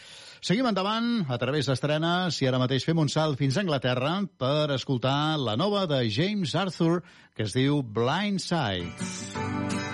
Seguim 0.46 0.68
endavant 0.70 1.26
a 1.28 1.40
través 1.42 1.68
d'estrenes 1.68 2.38
i 2.42 2.48
ara 2.48 2.62
mateix 2.62 2.86
fem 2.88 3.02
un 3.02 3.12
salt 3.12 3.40
fins 3.42 3.58
a 3.58 3.66
Anglaterra 3.66 4.20
per 4.40 4.76
escoltar 4.78 5.36
la 5.42 5.58
nova 5.60 5.88
de 5.90 6.06
James 6.08 6.56
Arthur 6.56 7.02
que 7.36 7.50
es 7.50 7.58
diu 7.58 7.82
Blind 7.84 8.40
Sides. 8.40 9.16
Summer 9.36 9.85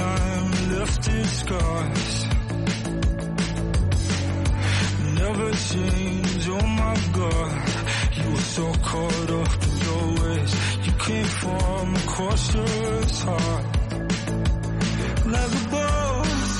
time 0.00 0.50
left 0.74 1.08
in 1.08 1.24
scars. 1.40 2.08
Never 5.20 5.48
change, 5.70 6.42
oh 6.56 6.66
my 6.82 6.96
god. 7.18 7.52
You 8.18 8.26
were 8.34 8.46
so 8.58 8.66
caught 8.90 9.30
up 9.40 9.52
in 9.66 9.74
your 9.86 10.04
ways. 10.20 10.52
You 10.86 10.92
came 11.06 11.30
from 11.40 11.86
a 12.00 12.04
your 12.16 13.18
heart. 13.28 13.66
Like 15.34 15.52
a 15.60 15.64
bolt 15.72 16.50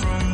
from 0.00 0.26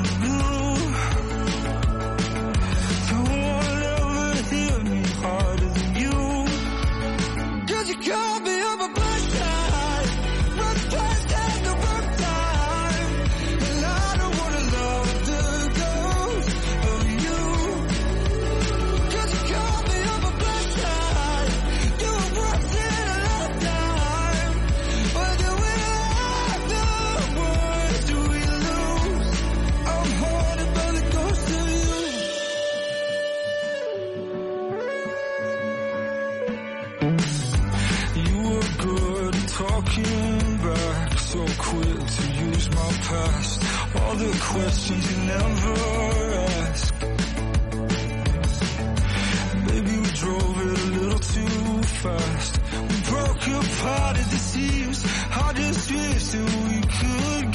our 42.87 42.93
past, 42.93 43.63
all 43.97 44.15
the 44.15 44.39
questions 44.41 45.11
you 45.11 45.19
never 45.27 45.75
ask. 46.63 46.95
Maybe 49.67 49.93
we 50.05 50.11
drove 50.23 50.57
it 50.61 50.79
a 50.79 50.87
little 50.99 51.19
too 51.19 51.83
fast. 52.03 52.53
We 52.91 52.97
broke 53.11 53.47
apart 53.65 54.17
at 54.23 54.29
the 54.35 54.41
seams. 54.51 55.05
I 55.31 55.53
just 55.55 55.91
wish 55.91 56.25
that 56.33 56.47
we 56.69 56.81
could. 56.99 57.46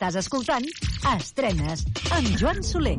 Estàs 0.00 0.16
escoltant 0.16 0.64
Estrenes 1.10 1.82
amb 2.16 2.28
Joan 2.40 2.62
Soler. 2.64 2.96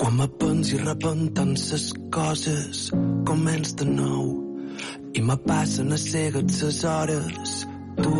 Quan 0.00 0.14
me 0.16 0.26
pens 0.38 0.70
i 0.70 0.78
repenten 0.80 1.50
ses 1.58 1.90
coses, 2.10 2.90
començ 3.26 3.74
de 3.78 3.86
nou. 3.86 4.24
I 5.14 5.22
me 5.26 5.36
passen 5.46 5.92
a 5.92 5.98
cegues 5.98 6.58
ses 6.60 6.82
hores. 6.84 7.54
Tu 7.98 8.12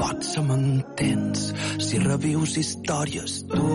potser 0.00 0.44
m'entens 0.46 1.50
si 1.78 2.00
revius 2.04 2.56
històries. 2.60 3.42
Tu 3.50 3.68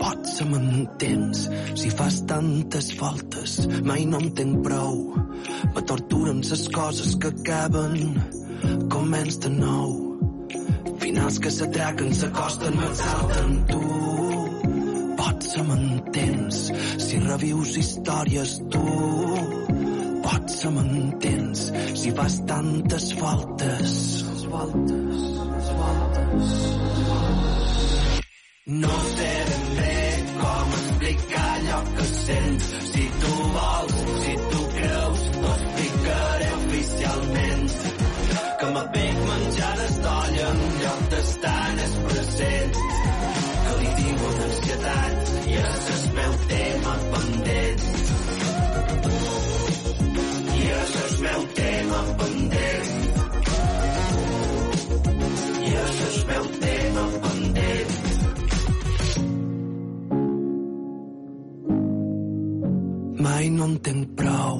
potser 0.00 0.48
m'entens 0.50 1.46
si 1.80 1.92
fas 1.96 2.20
tantes 2.28 2.92
voltes. 3.00 3.56
Mai 3.84 4.06
no 4.10 4.20
en 4.20 4.30
tenc 4.36 4.62
prou. 4.66 5.00
Me 5.74 5.82
torturen 5.88 6.44
ses 6.44 6.68
coses 6.68 7.16
que 7.16 7.32
acaben. 7.32 8.14
Començ 8.92 9.40
de 9.44 9.52
nou. 9.56 9.98
Finals 11.00 11.40
que 11.40 11.50
s'atraquen, 11.50 12.12
s'acosten, 12.14 12.76
m'exalten. 12.76 13.60
Tu 13.72 14.09
potser 15.20 15.64
m'entens 15.68 16.60
si 17.04 17.20
revius 17.26 17.76
històries. 17.82 18.56
Tu 18.72 18.84
potser 20.24 20.72
m'entens 20.76 21.66
si 22.00 22.12
fas 22.16 22.40
tantes 22.48 23.06
voltes. 23.20 23.96
Voltes, 24.50 25.68
voltes. 25.80 26.56
No 28.80 28.96
sé 29.16 29.32
ben 29.50 29.64
bé 29.76 29.94
com 30.40 30.74
explicar 30.80 31.46
allò 31.56 31.80
que 31.96 32.04
sents. 32.10 32.66
Si 32.90 33.04
tu 33.22 33.32
vols, 33.56 33.89
mai 63.40 63.48
no 63.56 63.64
en 63.70 63.76
tenc 63.80 64.10
prou 64.18 64.58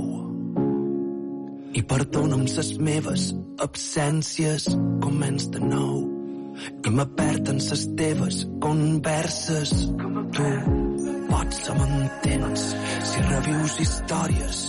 i 1.77 1.81
perdona'm 1.90 2.47
ses 2.49 2.71
meves 2.87 3.27
absències, 3.66 4.64
començ 5.05 5.51
de 5.53 5.61
nou. 5.61 5.99
I 6.88 6.93
me 6.97 7.05
perden 7.19 7.61
ses 7.61 7.83
teves 7.99 8.38
converses. 8.64 9.75
Tu 10.37 10.49
potser 11.29 11.77
m'entens 11.77 12.64
si 13.11 13.27
revius 13.29 13.77
històries. 13.85 14.64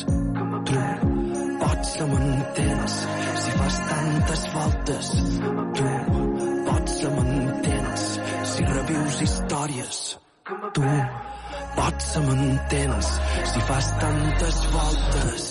Tu 0.68 0.84
potser 1.64 2.12
m'entens 2.12 3.00
si 3.46 3.58
fas 3.62 3.82
tantes 3.96 4.46
voltes. 4.60 5.16
Tu 5.80 5.90
potser 6.68 7.16
m'entens 7.16 8.08
si 8.54 8.72
revius 8.76 9.26
històries. 9.28 10.00
Tu 10.76 10.96
potser 11.78 12.24
m'entens 12.28 13.12
si 13.54 13.66
fas 13.70 13.92
tantes 14.04 14.62
voltes. 14.76 15.50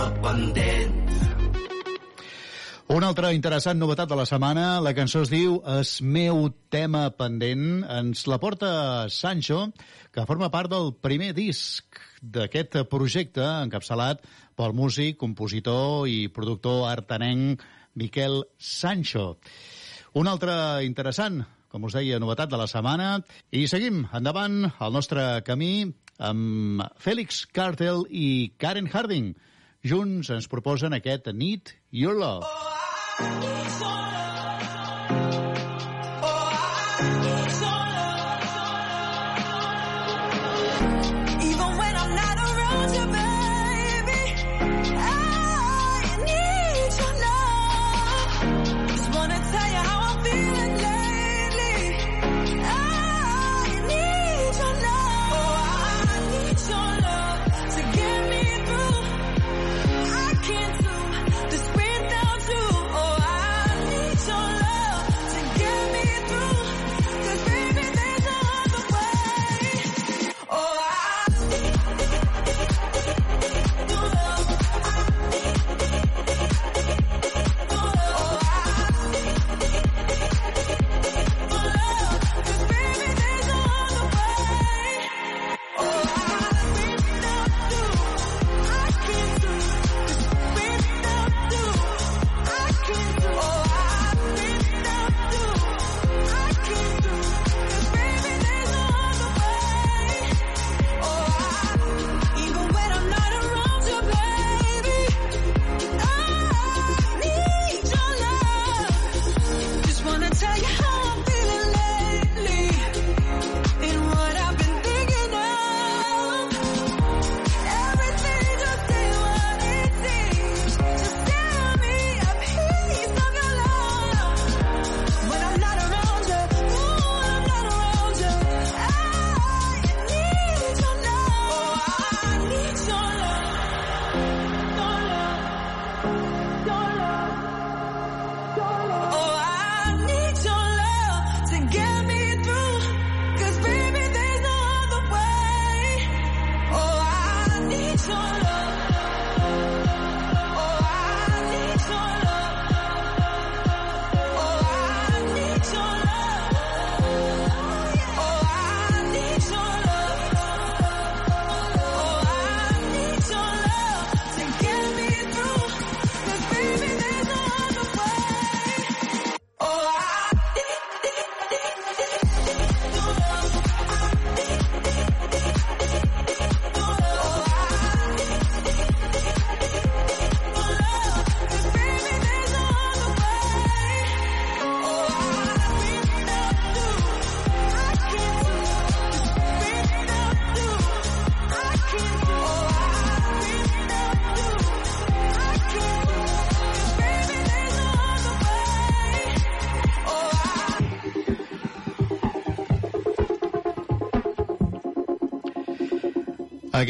Tema 0.00 0.22
pendent 0.24 0.96
Una 2.90 3.08
altra 3.10 3.30
interessant 3.36 3.78
novetat 3.78 4.08
de 4.08 4.16
la 4.18 4.24
setmana, 4.26 4.80
la 4.80 4.94
cançó 4.96 5.20
es 5.22 5.30
diu 5.30 5.58
Es 5.78 6.00
meu 6.00 6.48
tema 6.72 7.04
pendent. 7.14 7.84
Ens 7.84 8.24
la 8.26 8.38
porta 8.42 8.70
Sancho, 9.12 9.68
que 10.10 10.24
forma 10.26 10.48
part 10.50 10.72
del 10.72 10.90
primer 11.04 11.30
disc 11.36 12.00
d'aquest 12.20 12.80
projecte 12.90 13.44
encapçalat 13.44 14.24
pel 14.58 14.74
músic, 14.74 15.18
compositor 15.20 16.08
i 16.08 16.30
productor 16.34 16.88
artenenc 16.88 17.62
Miquel 17.94 18.40
Sancho. 18.58 19.36
Un 20.18 20.32
altre 20.32 20.56
interessant, 20.88 21.44
com 21.70 21.86
us 21.86 21.94
deia, 21.94 22.18
novetat 22.18 22.50
de 22.50 22.58
la 22.58 22.66
setmana. 22.72 23.20
I 23.52 23.68
seguim 23.70 24.06
endavant 24.16 24.64
el 24.72 24.96
nostre 24.96 25.28
camí 25.46 25.92
amb 26.18 26.88
Félix 26.98 27.44
Cartel 27.46 28.02
i 28.08 28.50
Karen 28.58 28.90
Harding. 28.90 29.30
Junts 29.80 30.28
ens 30.34 30.48
proposen 30.52 30.92
aquest 30.92 31.30
Need 31.32 31.72
Your 31.90 32.18
Love. 32.20 32.44
Even 33.20 34.29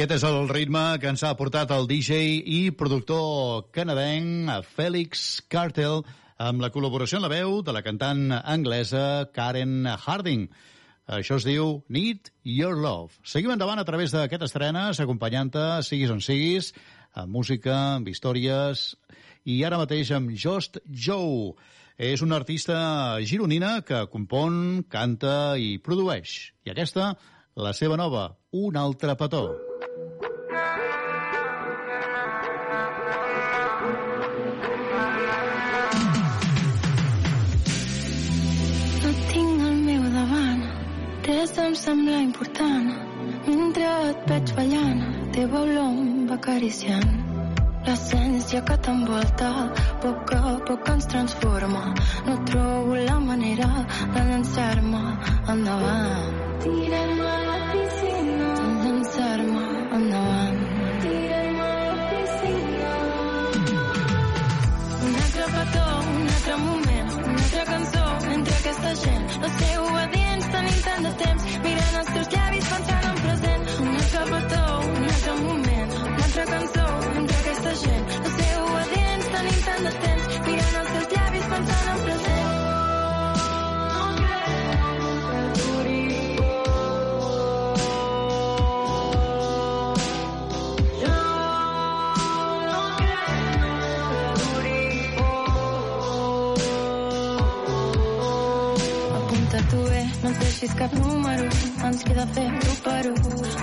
Aquest 0.01 0.14
és 0.14 0.22
el 0.24 0.46
ritme 0.48 0.80
que 0.96 1.11
ens 1.12 1.20
ha 1.28 1.34
portat 1.36 1.68
el 1.76 1.84
DJ 1.84 2.38
i 2.48 2.61
productor 2.72 3.66
canadenc 3.76 4.64
Félix 4.72 5.42
Cartel 5.53 6.01
amb 6.40 6.64
la 6.64 6.70
col·laboració 6.72 7.18
en 7.18 7.26
la 7.26 7.28
veu 7.28 7.59
de 7.61 7.74
la 7.76 7.82
cantant 7.84 8.32
anglesa 8.32 9.28
Karen 9.36 9.84
Harding. 9.84 10.46
Això 11.05 11.36
es 11.36 11.44
diu 11.44 11.82
Need 11.92 12.32
Your 12.48 12.80
Love. 12.80 13.20
Seguim 13.28 13.53
endavant 13.53 13.76
a 13.76 13.84
través 13.84 14.16
d'aquest 14.16 14.48
estrenes, 14.48 15.05
acompanyant-te, 15.05 15.68
siguis 15.84 16.16
on 16.16 16.24
siguis, 16.24 16.72
amb 17.12 17.36
música, 17.36 17.76
amb 18.01 18.09
històries, 18.09 18.94
i 19.44 19.61
ara 19.68 19.84
mateix 19.84 20.14
amb 20.16 20.32
Just 20.32 20.80
Joe. 20.88 21.59
És 22.01 22.24
una 22.24 22.40
artista 22.40 23.20
gironina 23.20 23.82
que 23.84 24.07
compon, 24.09 24.80
canta 24.88 25.59
i 25.61 25.74
produeix. 25.76 26.55
I 26.64 26.72
aquesta, 26.72 27.18
la 27.53 27.76
seva 27.76 28.01
nova, 28.01 28.30
Un 28.51 28.80
altre 28.80 29.12
petó. 29.20 29.69
No 30.51 30.57
tinc 39.30 39.62
el 39.62 39.76
meu 39.84 40.03
davant, 40.11 40.64
res 41.28 41.55
em 41.66 41.74
sembla 41.78 42.18
important. 42.24 42.90
Mentre 43.46 43.86
et 44.09 44.26
veig 44.32 44.53
ballant, 44.59 45.01
teva 45.38 45.62
olor 45.62 45.86
em 45.86 46.26
va 46.26 46.34
acariciant. 46.40 47.12
L'essència 47.86 48.61
que 48.66 48.76
t'envolta, 48.88 49.48
a 49.55 49.66
poc 50.03 50.34
a 50.34 50.57
poc 50.66 50.82
ens 50.96 51.07
transforma. 51.14 51.84
No 52.26 52.34
trobo 52.51 52.98
la 53.07 53.20
manera 53.30 53.70
de 54.16 54.20
llançar-me 54.32 55.05
endavant. 55.55 56.34
Tirem-me 56.66 57.30
a 57.36 57.38
la 57.46 57.59
piscina. 57.70 58.19
Aquesta 68.91 69.11
gent. 69.11 69.41
No 69.41 69.49
sé, 69.59 69.78
obedients, 69.78 70.51
tenim 70.55 70.82
tant 70.86 71.07
de 71.07 71.14
temps, 71.22 71.47
mirant 71.68 72.03
els 72.03 72.12
teus 72.16 72.34
llavis 72.34 72.74
pensant 72.74 73.09
deixis 100.61 100.76
cap 100.76 100.92
número, 100.92 101.44
ens 101.88 102.02
queda 102.04 102.26
fer 102.36 102.44
un 102.52 102.76
per 102.84 103.04
un. 103.11 103.20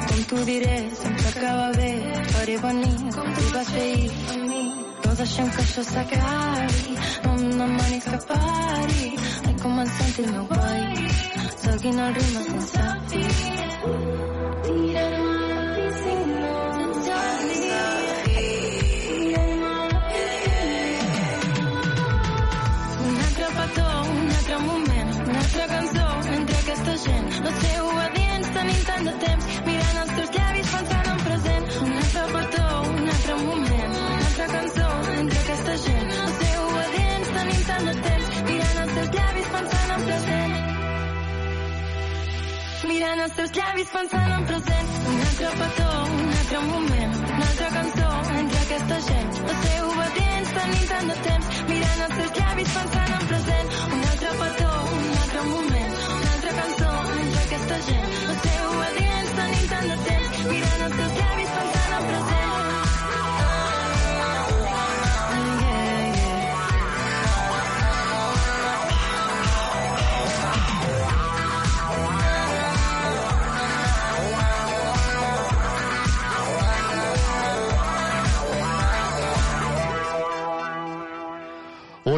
Com 0.07 0.21
t'ho 0.29 0.39
diré, 0.45 0.77
sempre 0.99 1.27
acaba 1.29 1.67
bé, 1.77 1.89
faré 2.31 2.55
venir 2.63 2.95
com 3.17 3.27
tu 3.35 3.43
vas 3.53 3.69
fer 3.75 3.83
ahir 3.91 4.11
a 4.33 4.37
mi. 4.45 4.63
No 5.05 5.13
deixem 5.19 5.51
que 5.57 5.61
això 5.65 5.83
s'acabi, 5.91 6.97
no 7.25 7.35
em 7.35 7.45
demanis 7.61 8.09
que 8.09 8.21
pari. 8.31 9.05
He 9.45 9.53
començat 9.61 10.19
el 10.25 10.33
meu 10.39 10.49
país, 10.55 11.21
seguint 11.67 12.01
el 12.07 12.17
ritme 12.17 12.43
sense 12.49 12.89
fi. 13.13 13.23
Tirem-me 14.65 15.16
Mirant 43.17 43.31
els 43.31 43.37
teus 43.37 43.51
llavis 43.57 43.87
pensant 43.89 44.31
en 44.33 44.43
present. 44.45 44.89
Un 45.11 45.21
altre 45.27 45.47
petó, 45.59 45.85
un 46.17 46.27
altre 46.39 46.59
moment, 46.65 47.15
una 47.29 47.47
altra 47.47 47.69
cançó 47.75 48.09
entre 48.41 48.59
aquesta 48.59 48.99
gent. 49.07 49.31
No 49.47 49.55
sé, 49.63 49.71
obedients, 49.87 50.51
tenim 50.57 50.83
tant 50.91 51.09
de 51.11 51.15
temps, 51.25 51.49
mirant 51.71 52.03
els 52.05 52.13
teus 52.19 52.35
llavis 52.37 52.75
pensant 52.75 53.15
en 53.15 53.25
present. 53.31 53.73
Un 53.87 54.05
altre 54.11 54.35
petó, 54.43 54.69
un 54.99 55.09
altre 55.23 55.47
moment, 55.49 55.97
una 56.19 56.31
altra 56.35 56.53
cançó 56.59 56.93
entre 57.23 57.41
aquesta 57.47 57.81
gent. 57.89 58.15
No 58.27 58.37
sé, 58.45 58.55
obedients, 58.69 59.35
tenim 59.41 59.67
tant 59.73 59.91
de 59.95 59.99
temps, 60.11 60.45
mirant 60.53 60.87
els 60.89 61.01
teus 61.01 61.19
llavis 61.23 61.46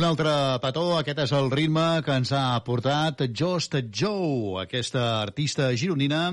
altre 0.10 0.32
petó, 0.64 0.84
aquest 0.98 1.20
és 1.26 1.32
el 1.38 1.52
ritme 1.54 2.02
que 2.06 2.16
ens 2.18 2.32
ha 2.34 2.58
portat 2.66 3.22
Just 3.30 3.76
Joe, 3.94 4.64
aquesta 4.64 5.22
artista 5.22 5.70
gironina 5.78 6.24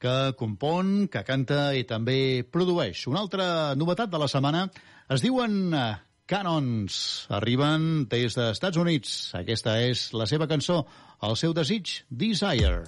que 0.00 0.14
compon, 0.38 1.08
que 1.12 1.20
canta 1.28 1.70
i 1.76 1.84
també 1.88 2.42
produeix. 2.48 3.04
Una 3.12 3.20
altra 3.20 3.48
novetat 3.76 4.12
de 4.12 4.20
la 4.22 4.28
setmana 4.32 4.66
es 5.12 5.24
diuen 5.24 5.74
Canons. 6.30 7.00
Arriben 7.36 8.06
des 8.08 8.38
dels 8.38 8.56
Estats 8.56 8.80
Units. 8.80 9.16
Aquesta 9.36 9.76
és 9.84 10.08
la 10.16 10.28
seva 10.30 10.48
cançó, 10.48 10.84
el 11.26 11.36
seu 11.36 11.52
desig, 11.56 12.00
Desire. 12.08 12.84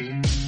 I'm 0.00 0.39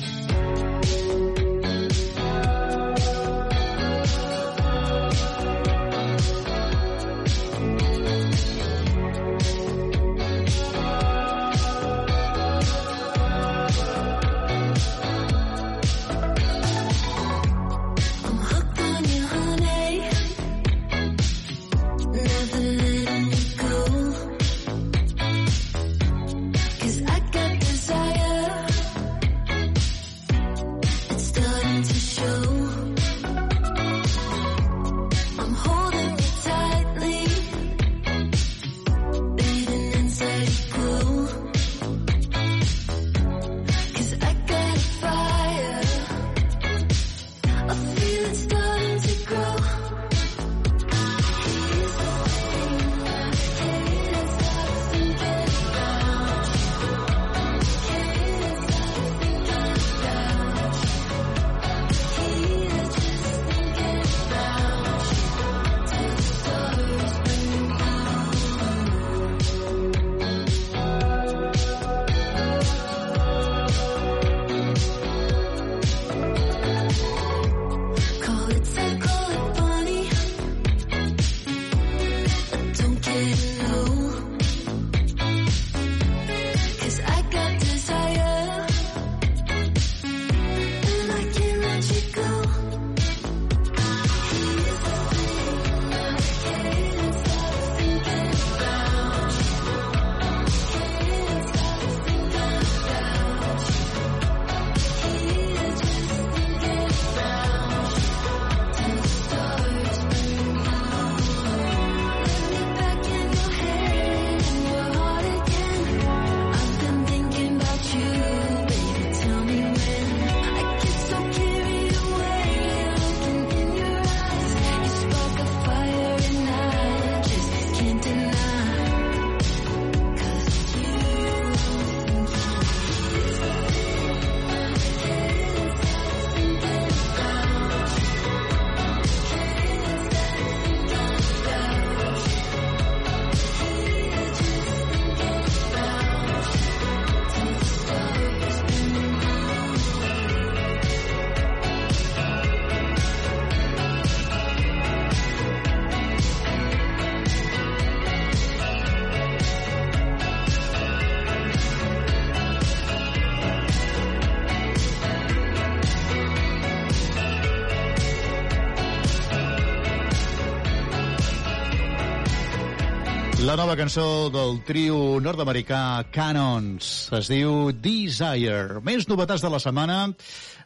La 173.52 173.56
nova 173.58 173.74
cançó 173.76 174.30
del 174.32 174.62
trio 174.64 175.18
nord-americà 175.20 176.06
Canons 176.08 176.86
es 177.12 177.28
diu 177.28 177.66
Desire. 177.84 178.80
Més 178.80 179.04
novetats 179.10 179.44
de 179.44 179.50
la 179.52 179.60
setmana 179.60 179.98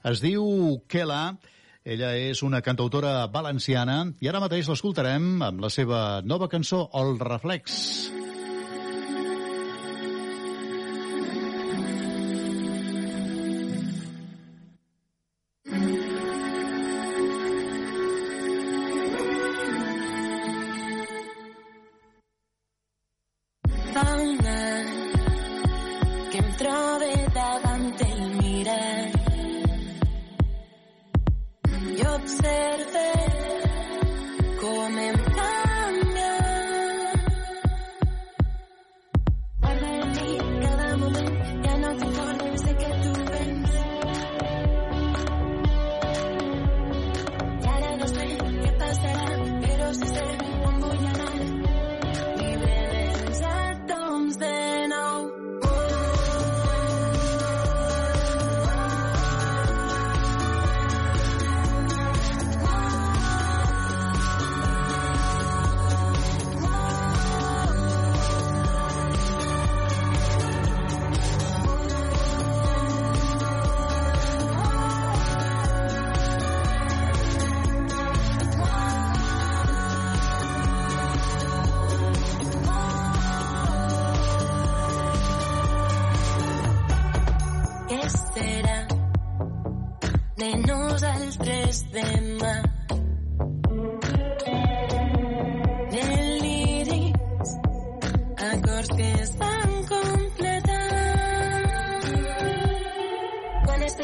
es 0.07 0.23
diu 0.23 0.47
Kela. 0.87 1.35
Ella 1.83 2.13
és 2.15 2.45
una 2.47 2.63
cantautora 2.63 3.25
valenciana 3.27 4.05
i 4.23 4.31
ara 4.31 4.45
mateix 4.45 4.71
l'escoltarem 4.71 5.43
amb 5.49 5.67
la 5.67 5.73
seva 5.81 6.21
nova 6.23 6.47
cançó, 6.53 6.85
El 6.95 7.19
Reflex. 7.19 8.15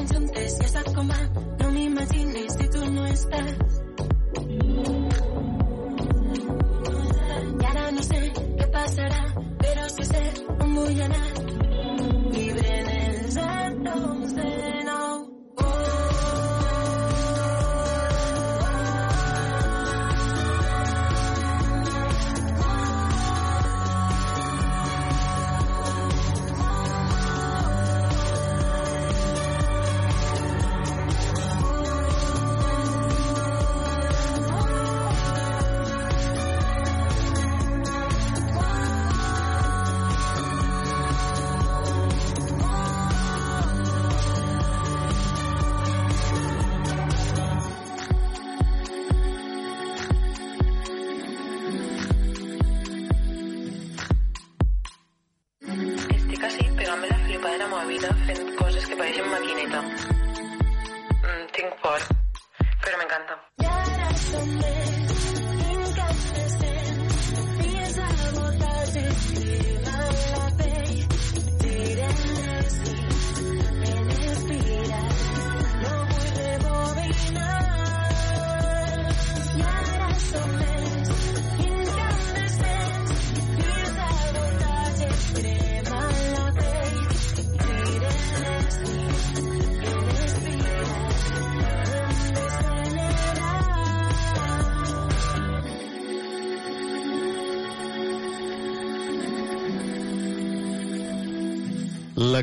ben 0.03 0.17
juntes, 0.17 0.59
ja 0.59 0.69
saps 0.69 0.95
com 0.95 1.09
va. 1.09 1.52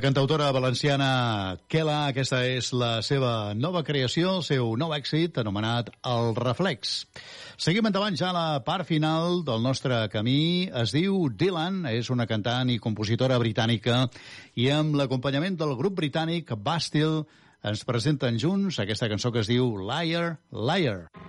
cantautora 0.09 0.49
valenciana 0.49 1.59
Kela. 1.69 2.07
Aquesta 2.09 2.39
és 2.49 2.71
la 2.73 3.03
seva 3.05 3.53
nova 3.53 3.83
creació, 3.85 4.39
el 4.39 4.45
seu 4.47 4.71
nou 4.81 4.95
èxit, 4.95 5.37
anomenat 5.37 5.91
El 6.01 6.33
Reflex. 6.33 7.03
Seguim 7.61 7.85
endavant 7.85 8.17
ja 8.17 8.31
a 8.31 8.33
la 8.33 8.63
part 8.65 8.89
final 8.89 9.43
del 9.45 9.61
nostre 9.61 10.01
camí. 10.09 10.65
Es 10.81 10.95
diu 10.97 11.27
Dylan, 11.29 11.83
és 11.93 12.09
una 12.09 12.25
cantant 12.25 12.73
i 12.73 12.81
compositora 12.81 13.37
britànica, 13.37 14.07
i 14.57 14.71
amb 14.73 14.97
l'acompanyament 14.97 15.61
del 15.61 15.77
grup 15.77 15.99
britànic 16.01 16.55
Bastille 16.57 17.27
ens 17.61 17.85
presenten 17.85 18.41
junts 18.41 18.81
aquesta 18.81 19.11
cançó 19.13 19.29
que 19.29 19.45
es 19.45 19.51
diu 19.51 19.75
Liar, 19.77 20.39
Liar. 20.49 21.03
Liar. 21.13 21.28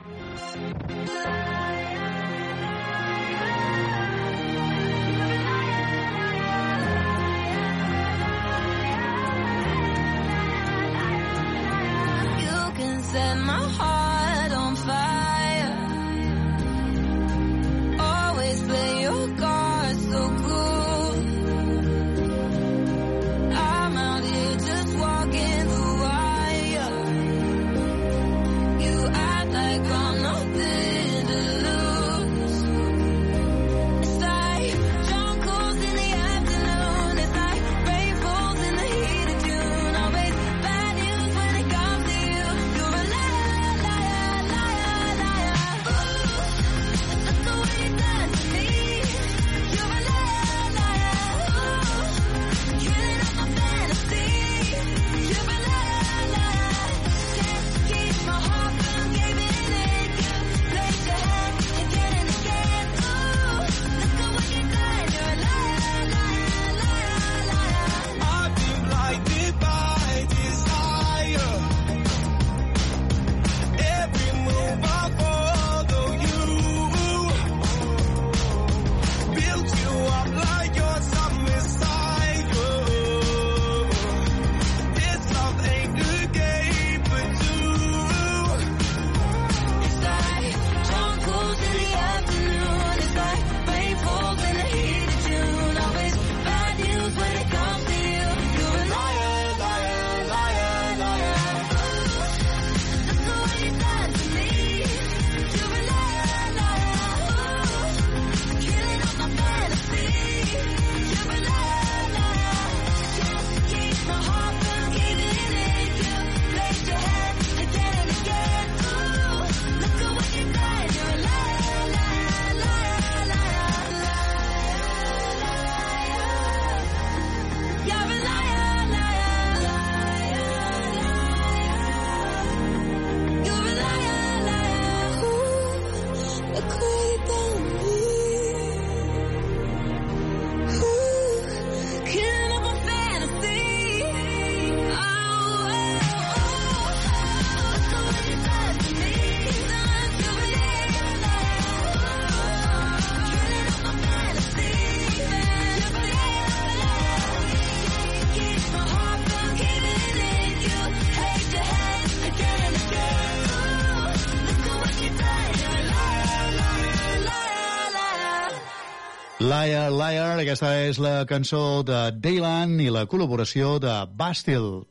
Liar, 169.61 169.91
Liar, 169.93 170.39
aquesta 170.41 170.69
és 170.87 170.97
la 171.03 171.27
cançó 171.29 171.83
de 171.85 171.99
Daylan 172.17 172.79
i 172.81 172.87
la 172.89 173.03
col·laboració 173.11 173.75
de 173.83 173.93
Bastille. 174.17 174.87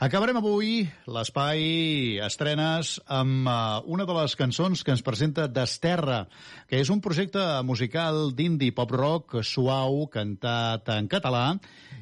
Acabarem 0.00 0.38
avui 0.40 0.86
l'espai 1.12 2.16
estrenes 2.24 2.94
amb 3.12 3.50
uh, 3.50 3.82
una 3.92 4.06
de 4.08 4.16
les 4.16 4.36
cançons 4.40 4.80
que 4.80 4.94
ens 4.94 5.04
presenta 5.04 5.44
Desterra, 5.52 6.22
que 6.70 6.80
és 6.80 6.92
un 6.94 7.02
projecte 7.04 7.42
musical 7.68 8.30
d'indie 8.38 8.72
pop-rock 8.78 9.42
suau, 9.44 10.06
cantat 10.14 10.88
en 10.94 11.10
català 11.12 11.44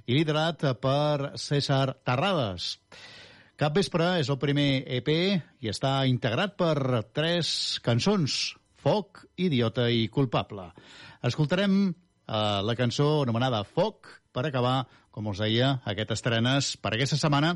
i 0.06 0.14
liderat 0.14 0.62
per 0.84 1.32
César 1.40 1.96
Terrades. 2.06 2.76
Cap 3.58 3.74
vespre 3.74 4.20
és 4.20 4.30
el 4.30 4.38
primer 4.38 4.84
EP 5.00 5.10
i 5.10 5.72
està 5.72 5.96
integrat 6.06 6.54
per 6.62 7.02
tres 7.10 7.80
cançons, 7.82 8.54
Foc, 8.84 9.24
Idiota 9.40 9.88
i 9.90 10.06
Culpable. 10.14 10.70
Escoltarem 11.24 11.94
eh, 12.26 12.60
la 12.64 12.76
cançó 12.78 13.22
anomenada 13.22 13.64
Foc 13.64 14.08
per 14.34 14.46
acabar, 14.46 14.84
com 15.14 15.30
us 15.30 15.40
deia, 15.42 15.78
aquestes 15.84 16.20
estrenes 16.20 16.74
per 16.76 16.94
aquesta 16.94 17.18
setmana 17.20 17.54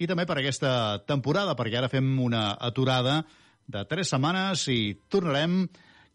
i 0.00 0.08
també 0.08 0.24
per 0.26 0.38
aquesta 0.40 0.72
temporada, 1.08 1.56
perquè 1.58 1.80
ara 1.80 1.90
fem 1.92 2.06
una 2.22 2.50
aturada 2.56 3.20
de 3.70 3.84
tres 3.90 4.10
setmanes 4.12 4.64
i 4.72 4.94
tornarem, 5.12 5.66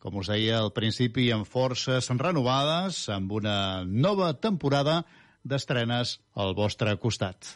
com 0.01 0.17
us 0.21 0.29
deia 0.31 0.59
al 0.61 0.71
principi, 0.73 1.29
amb 1.33 1.47
forces 1.49 2.09
renovades, 2.19 3.05
amb 3.09 3.31
una 3.37 3.83
nova 3.85 4.33
temporada 4.33 5.03
d'estrenes 5.45 6.19
al 6.33 6.55
vostre 6.57 6.95
costat. 6.97 7.55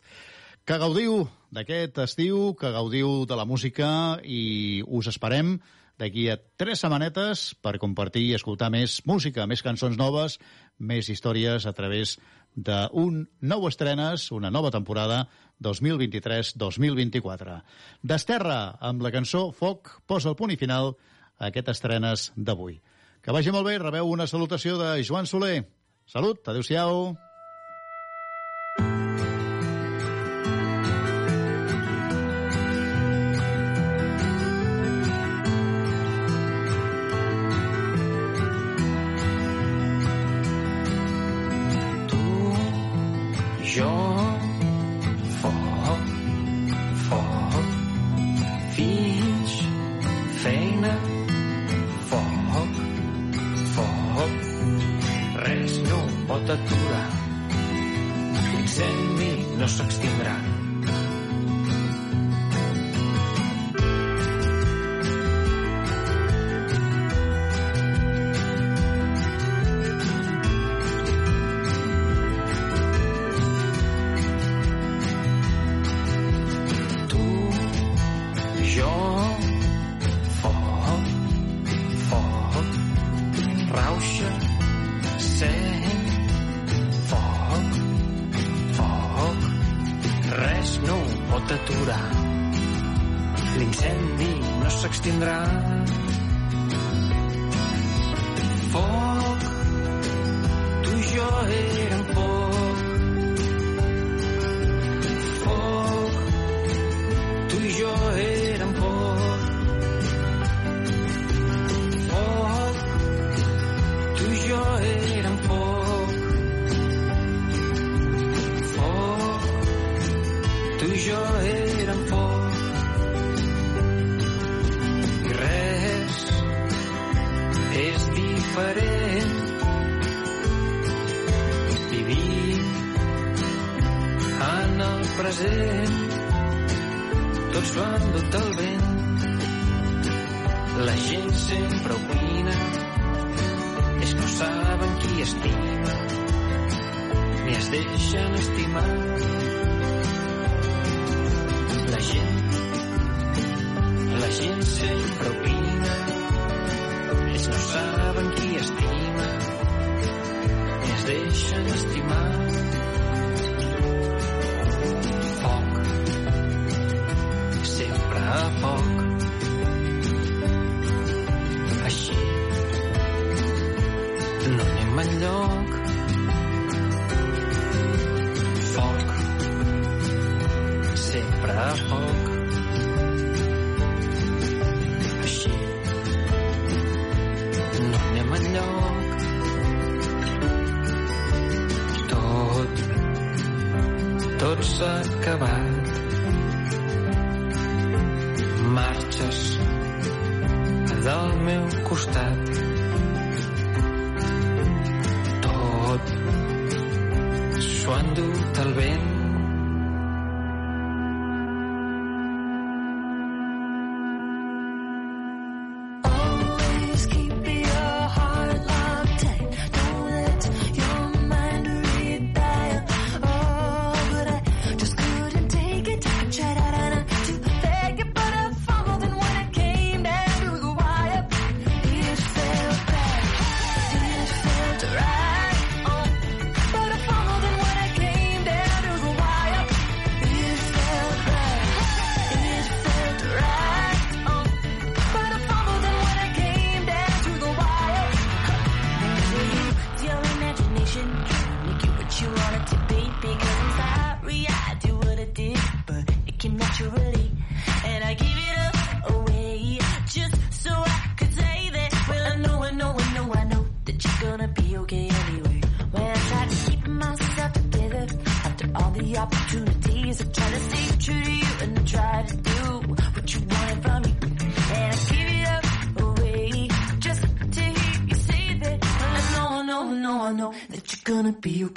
Que 0.66 0.78
gaudiu 0.78 1.24
d'aquest 1.50 1.97
estiu, 2.06 2.54
que 2.54 2.70
gaudiu 2.70 3.26
de 3.26 3.38
la 3.38 3.47
música 3.50 3.89
i 4.22 4.84
us 4.86 5.10
esperem 5.10 5.58
d'aquí 6.00 6.30
a 6.32 6.38
tres 6.58 6.82
setmanetes 6.84 7.54
per 7.62 7.80
compartir 7.82 8.24
i 8.30 8.36
escoltar 8.38 8.72
més 8.74 9.02
música, 9.10 9.47
més 9.47 9.64
cançons 9.66 10.00
noves, 10.00 10.39
més 10.80 11.10
històries 11.12 11.68
a 11.68 11.74
través 11.76 12.18
d'un 12.56 13.22
nou 13.41 13.68
estrenes, 13.68 14.32
una 14.32 14.52
nova 14.52 14.72
temporada 14.72 15.28
2023-2024. 15.64 17.60
Desterra, 18.02 18.60
amb 18.80 19.04
la 19.04 19.12
cançó 19.14 19.50
Foc, 19.52 20.00
posa 20.08 20.32
el 20.32 20.39
punt 20.39 20.56
i 20.56 20.60
final 20.60 20.95
a 21.38 21.52
aquest 21.52 21.76
estrenes 21.76 22.32
d'avui. 22.36 22.80
Que 23.22 23.36
vagi 23.36 23.52
molt 23.52 23.68
bé, 23.68 23.78
rebeu 23.78 24.08
una 24.08 24.28
salutació 24.28 24.80
de 24.80 25.04
Joan 25.04 25.28
Soler. 25.28 25.68
Salut, 26.08 26.47
adeu-siau. 26.47 27.28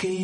you 0.01 0.22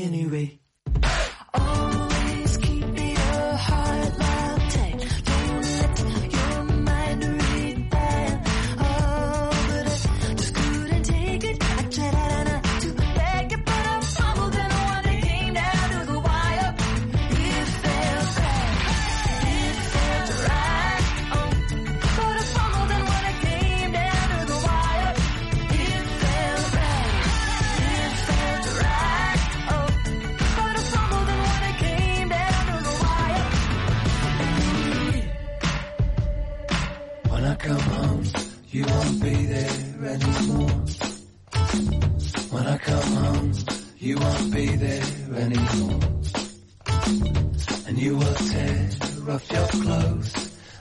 rough 49.29 49.53
your 49.53 49.67
clothes 49.67 50.33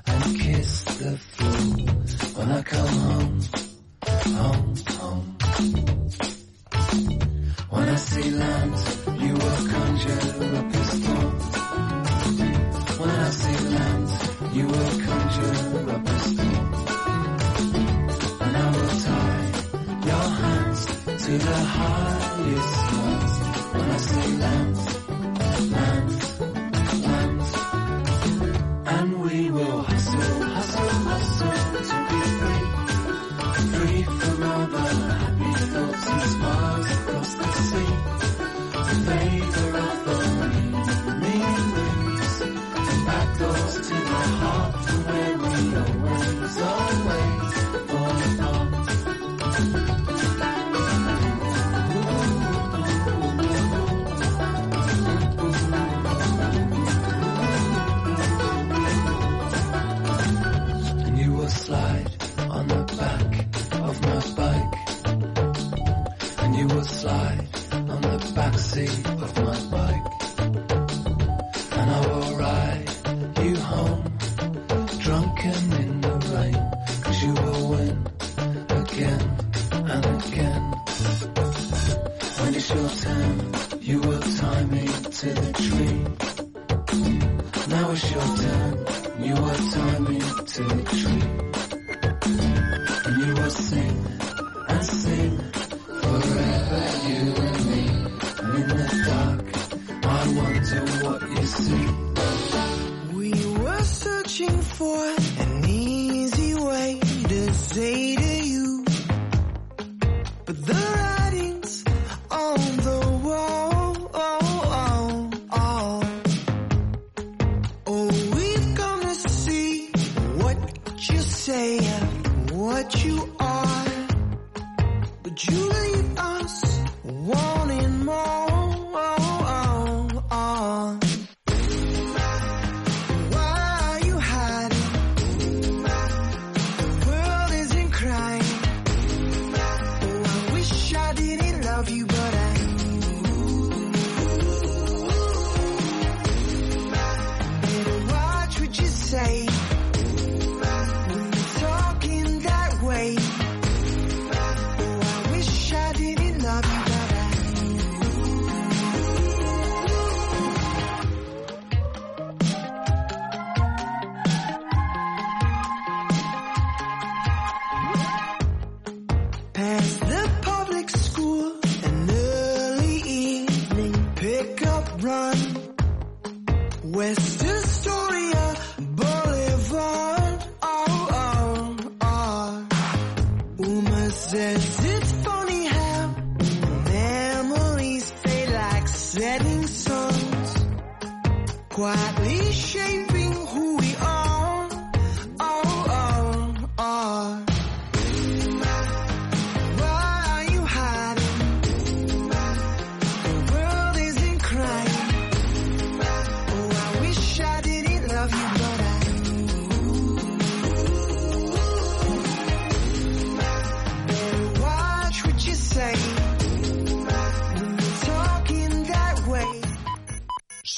and 0.05 0.39
kiss 0.39 0.83
the 0.83 1.17
floor 1.17 1.51
when 2.37 2.49
I 2.49 2.61
come 2.61 2.87
home, 2.87 3.41
home, 4.39 4.75
home. 4.99 5.37
When 7.69 7.89
I 7.89 7.95
see 7.97 8.31
land, 8.31 8.75
you 9.19 9.33
will 9.33 9.61
conjure 9.75 10.55
up 10.59 10.75
a 10.79 10.83
storm. 10.95 11.33
When 12.99 13.09
I 13.09 13.29
see 13.41 13.59
land, 13.75 14.09
you 14.55 14.65
will 14.65 14.95
conjure 15.07 15.91
up 15.95 16.07
a 16.07 16.19
storm. 16.19 16.67
And 18.45 18.57
I 18.63 18.67
will 18.75 18.95
tie 19.07 19.47
your 20.09 20.27
hands 20.41 20.85
to 21.25 21.31
the 21.47 21.59
highest 21.75 22.75
mast. 22.93 23.73
When 23.73 23.89
I 23.89 23.97
see 23.97 24.37
land, 24.37 24.77
land. 25.71 26.16
So 46.58 47.07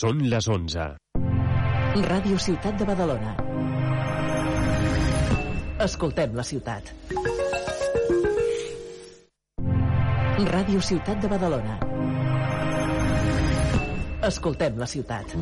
Són 0.09 0.21
les 0.25 0.45
11. 0.49 0.83
Ràdio 2.09 2.37
Ciutat 2.41 2.79
de 2.79 2.85
Badalona. 2.89 3.33
Escoltem 5.85 6.33
la 6.39 6.45
ciutat. 6.49 6.89
Ràdio 10.53 10.81
Ciutat 10.87 11.21
de 11.21 11.29
Badalona. 11.35 11.77
Escoltem 14.31 14.81
la 14.81 14.89
ciutat. 14.95 15.37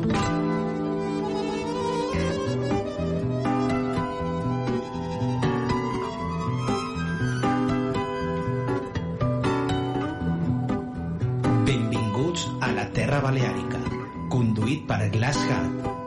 Benvinguts 11.72 12.48
a 12.60 12.74
la 12.76 12.88
Terra 13.00 13.24
Baleàrica 13.24 13.77
Para 14.86 15.08
Glass 15.08 15.36
Hat. 15.36 15.97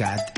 God. 0.00 0.29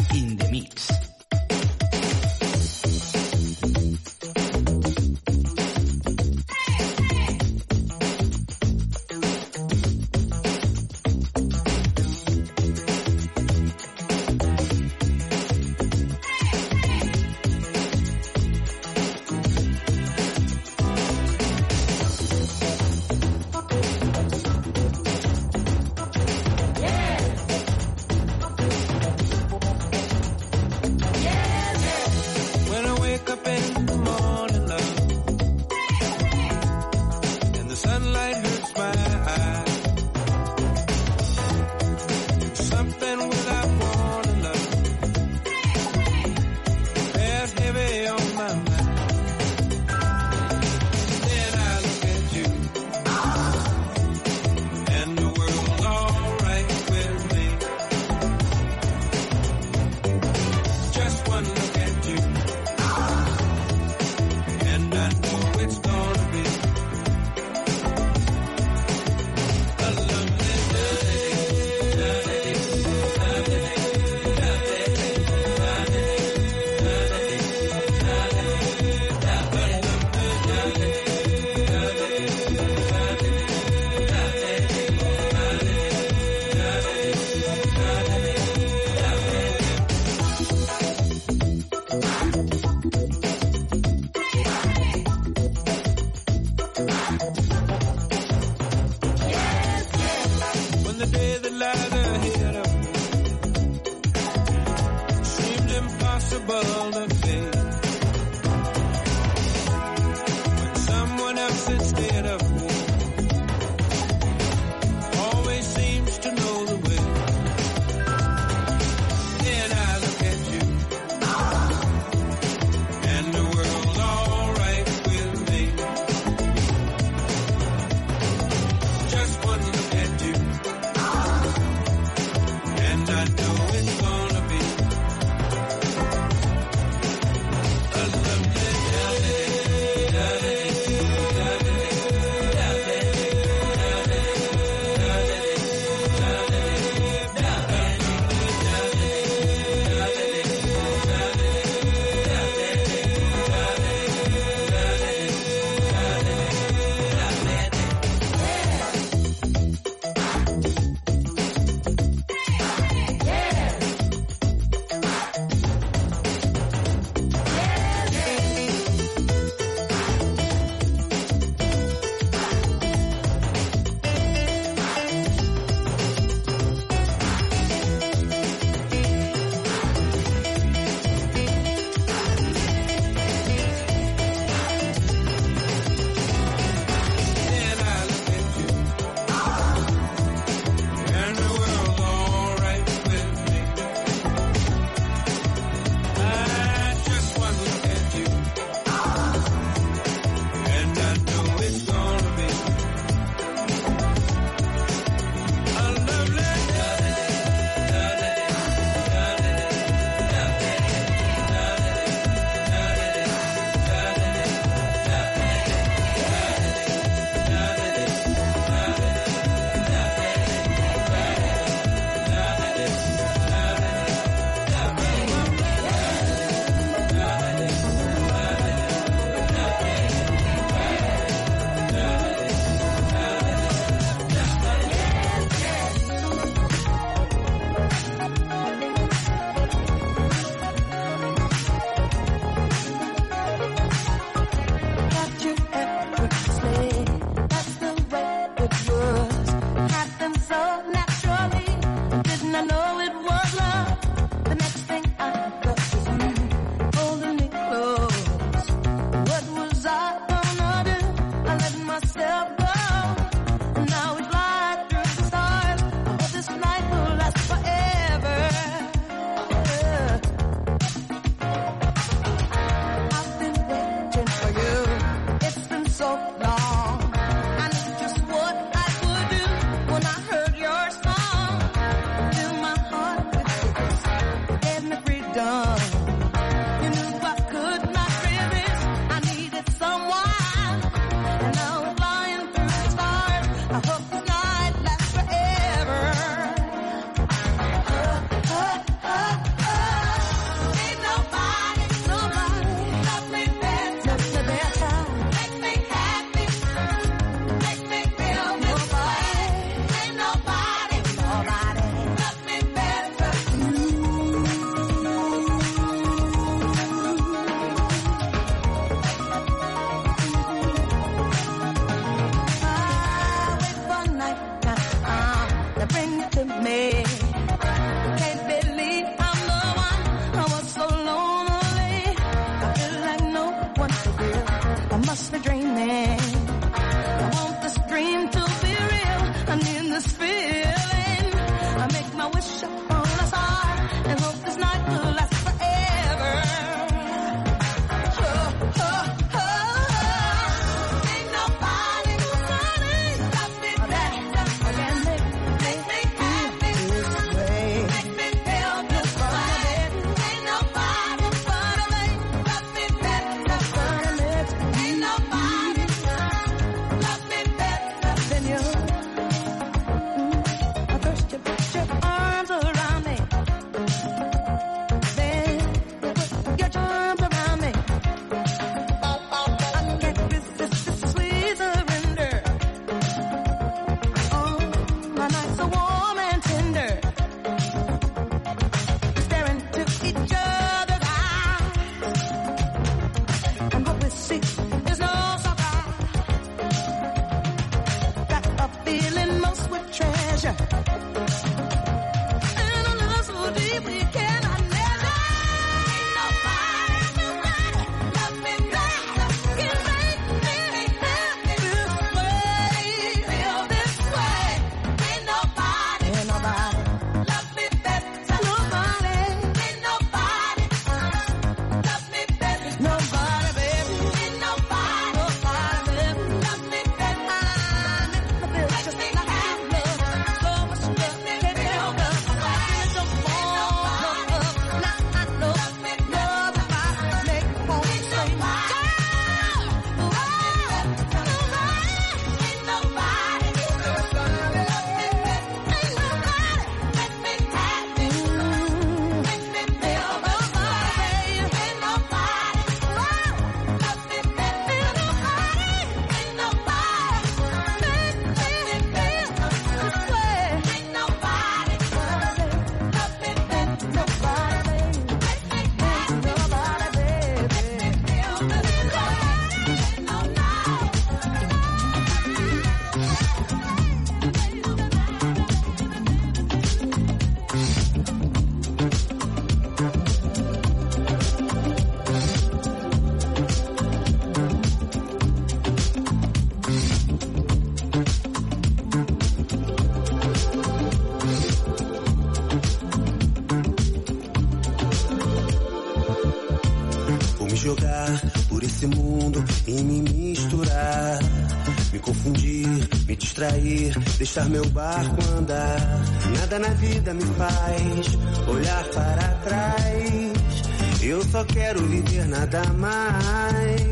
Distrair, 503.42 503.92
deixar 504.18 504.48
meu 504.48 504.64
barco 504.70 505.16
andar. 505.36 506.00
Nada 506.38 506.58
na 506.60 506.68
vida 506.68 507.12
me 507.12 507.22
faz 507.22 508.18
olhar 508.46 508.84
para 508.90 509.28
trás. 509.44 511.02
Eu 511.02 511.22
só 511.24 511.44
quero 511.44 511.80
viver 511.88 512.26
nada 512.28 512.62
mais. 512.74 513.82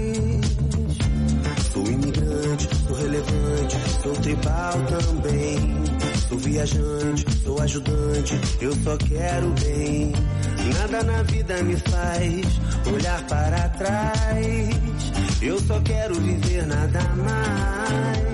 Sou 1.72 1.84
imigrante, 1.86 2.68
sou 2.86 2.96
relevante, 2.96 3.76
sou 4.02 4.12
tribal 4.12 4.72
também. 4.86 5.80
Sou 6.28 6.38
viajante, 6.38 7.26
sou 7.42 7.60
ajudante, 7.60 8.40
eu 8.60 8.72
só 8.84 8.96
quero 8.96 9.52
bem. 9.64 10.12
Nada 10.78 11.02
na 11.02 11.22
vida 11.24 11.60
me 11.64 11.76
faz 11.76 12.46
olhar 12.92 13.26
para 13.26 13.68
trás. 13.70 14.68
Eu 15.42 15.58
só 15.60 15.80
quero 15.80 16.14
viver 16.14 16.66
nada 16.66 17.00
mais. 17.16 18.29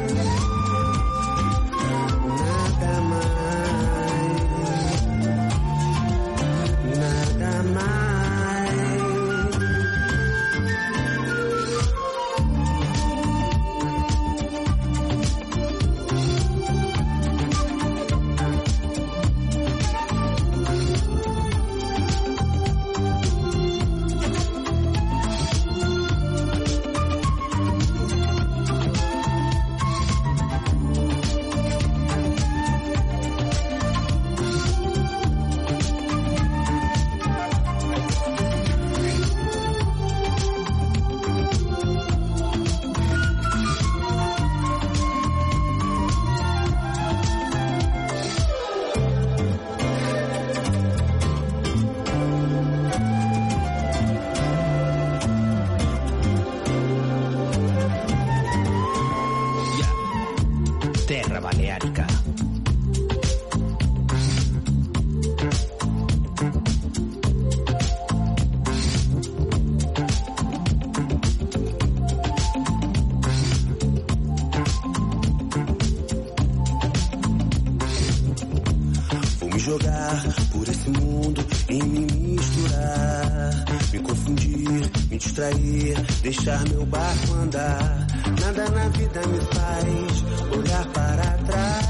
Deixar 86.22 86.68
meu 86.68 86.84
barco 86.86 87.34
andar. 87.34 88.06
Nada 88.40 88.70
na 88.70 88.88
vida 88.88 89.20
me 89.26 89.40
faz 89.54 90.24
olhar 90.56 90.86
para 90.92 91.22
trás. 91.44 91.86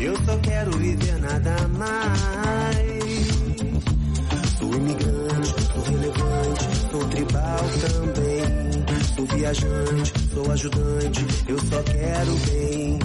Eu 0.00 0.16
só 0.24 0.36
quero 0.38 0.70
viver 0.78 1.18
nada 1.20 1.68
mais. 1.76 2.98
Sou 4.58 4.72
imigrante, 4.74 5.54
sou 5.72 5.82
relevante, 5.82 6.64
sou 6.90 7.04
tribal 7.08 7.64
também. 7.80 8.68
Sou 9.16 9.26
viajante, 9.26 10.12
sou 10.32 10.52
ajudante, 10.52 11.26
eu 11.48 11.58
só 11.58 11.82
quero 11.82 12.36
bem. 12.46 12.98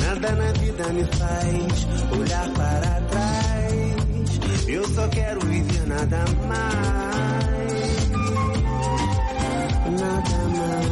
Nada 0.00 0.32
na 0.32 0.52
vida 0.52 0.88
me 0.92 1.04
faz 1.04 1.86
olhar 2.18 2.48
para 2.50 3.00
trás. 3.02 4.68
Eu 4.68 4.88
só 4.94 5.08
quero 5.08 5.40
viver 5.40 5.86
nada 5.86 6.24
mais. 6.46 7.37
Nada 9.98 10.38
mais. 10.54 10.86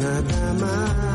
Nada 0.00 0.54
mais. 0.58 1.13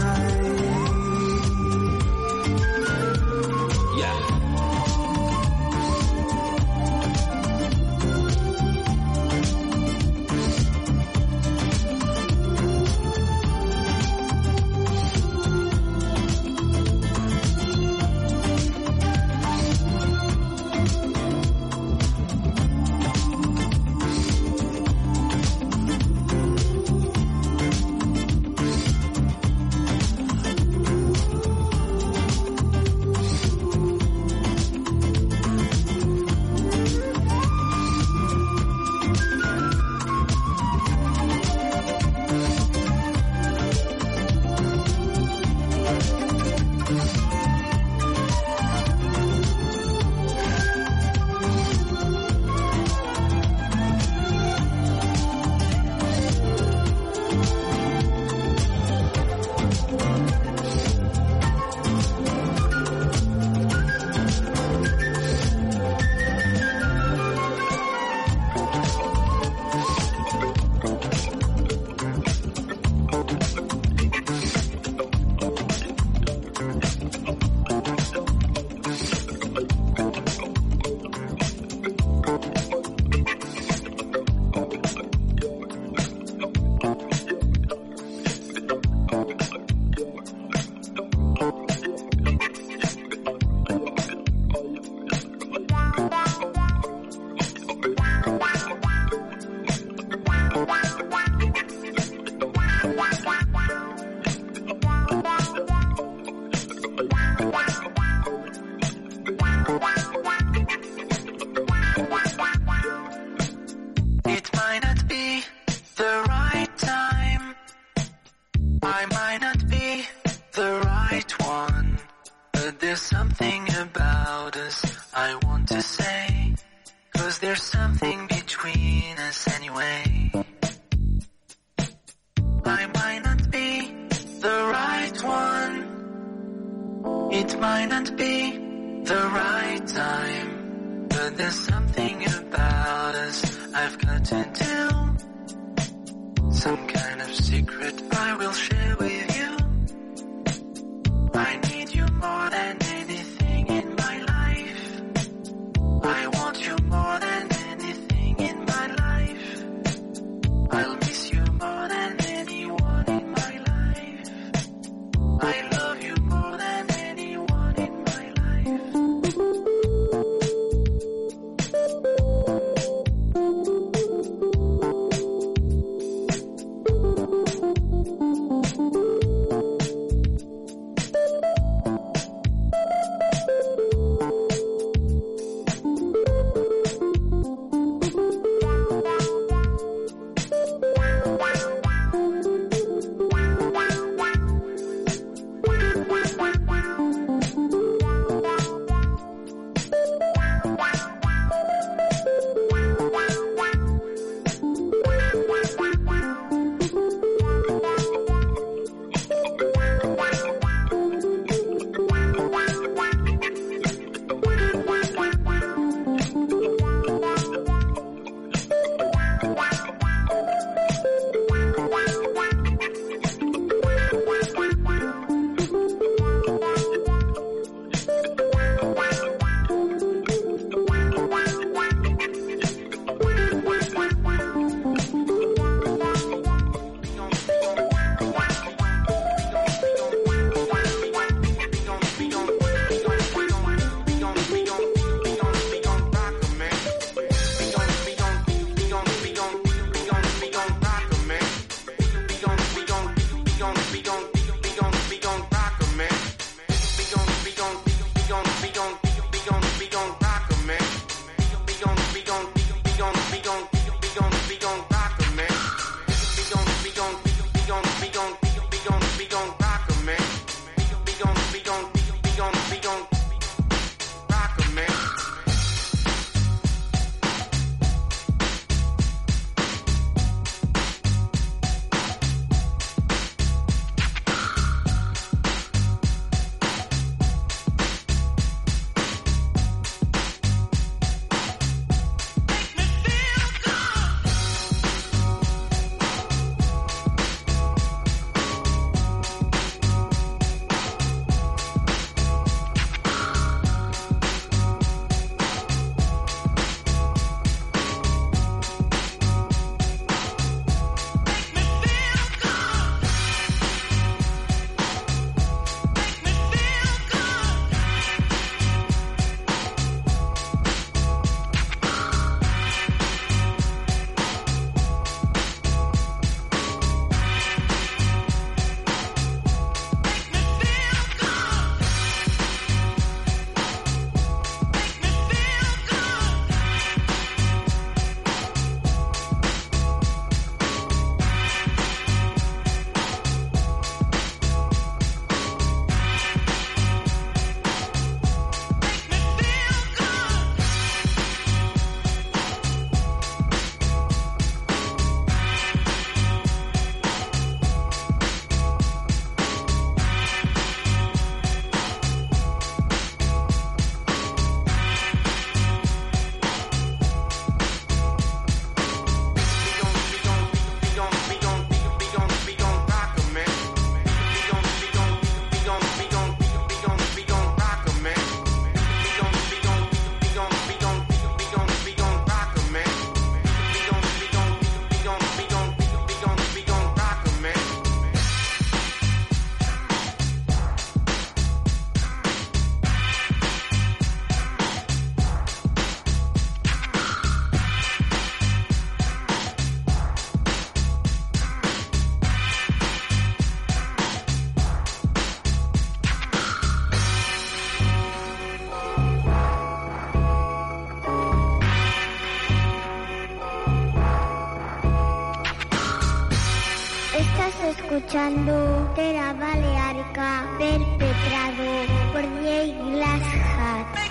Escuchando 417.58 418.92
Tera 418.96 419.34
Balearica 419.34 420.46
perpetrado 420.58 421.66
por 422.14 422.44
Jay 422.44 422.76
only 422.80 424.09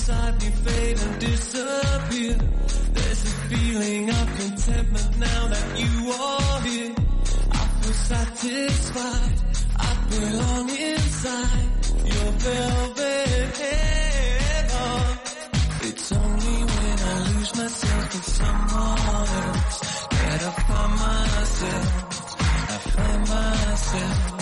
Inside 0.00 0.42
me 0.42 0.48
fade 0.64 0.98
and 0.98 1.20
disappear. 1.20 2.36
There's 2.94 3.22
a 3.24 3.34
feeling 3.48 4.08
of 4.08 4.26
contentment 4.40 5.18
now 5.18 5.46
that 5.48 5.78
you 5.78 6.10
are 6.10 6.60
here. 6.62 6.94
I 7.52 7.64
feel 7.80 7.92
satisfied. 7.92 9.34
I 9.76 9.90
belong 10.08 10.70
inside 10.70 11.68
your 12.12 12.30
velvet 12.46 13.56
heaven. 13.62 15.18
It's 15.82 16.12
only 16.12 16.58
when 16.72 16.98
I 17.12 17.18
lose 17.28 17.52
myself 17.56 18.14
in 18.14 18.22
someone 18.22 19.28
else 19.44 20.06
that 20.16 20.40
I 20.42 20.52
find 20.66 20.92
myself. 21.04 21.88
I 22.40 22.78
find 22.96 23.20
myself. 23.28 24.39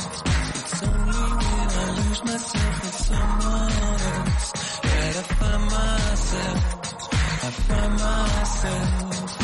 Myself. 8.48 9.36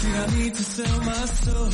Did 0.00 0.14
I 0.14 0.26
need 0.36 0.54
to 0.54 0.64
sell 0.64 1.00
my 1.00 1.24
soul? 1.24 1.70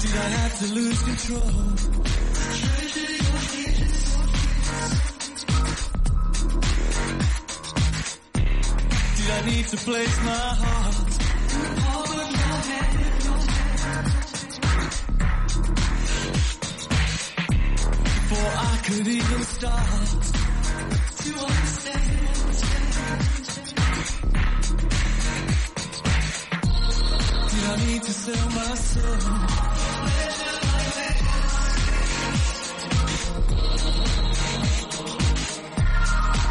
Did 0.00 0.14
I 0.16 0.28
have 0.38 0.58
to 0.60 0.66
lose 0.74 1.02
control? 1.02 1.50
Did 9.16 9.30
I 9.30 9.40
need 9.50 9.66
to 9.66 9.76
place 9.76 10.16
my 10.24 10.30
heart? 10.32 11.15
I 18.48 18.80
could 18.84 19.06
even 19.06 19.42
start 19.42 19.86
to 21.22 21.30
understand. 21.46 22.26
Did 27.50 27.64
I 27.64 27.76
need 27.86 28.02
to 28.02 28.12
sell 28.12 28.48
my 28.50 28.74
soul? 28.74 29.16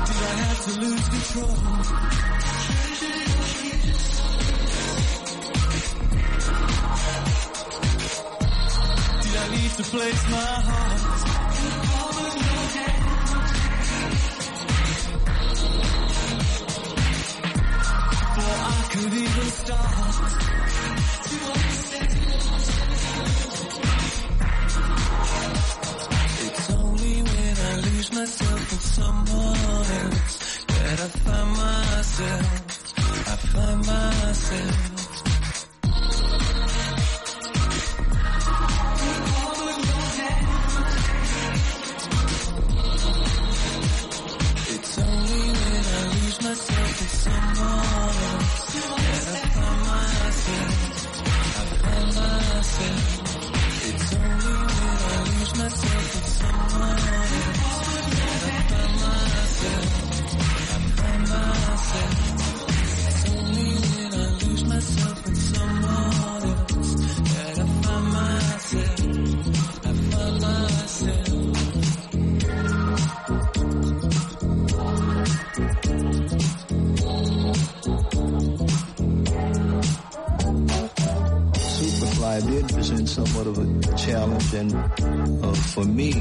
Did 0.06 0.22
I 0.22 0.36
have 0.44 0.60
to 0.66 0.72
lose 0.80 1.08
control? 1.10 2.55
To 9.78 9.84
place 9.84 10.24
my 10.30 10.38
heart? 10.38 11.02
Before 18.22 18.60
I 18.64 18.88
could 18.92 19.14
even 19.14 19.50
start 19.62 19.96
It's 26.46 26.70
only 26.72 27.16
when 27.24 27.56
I 27.58 27.76
lose 27.76 28.10
myself 28.14 28.72
in 28.72 28.80
someone 28.80 29.88
else 30.04 30.66
that 30.68 31.00
I 31.00 31.10
find 31.26 31.52
myself. 31.52 32.48
I 33.28 33.36
find 33.36 33.80
myself. 33.86 34.95
I 82.36 82.42
did 82.42 82.68
present 82.68 83.08
somewhat 83.08 83.48
of 83.48 83.58
a 83.60 83.96
challenge, 83.96 84.54
and 84.54 84.76
uh, 85.42 85.54
for 85.72 85.86
me, 85.86 86.12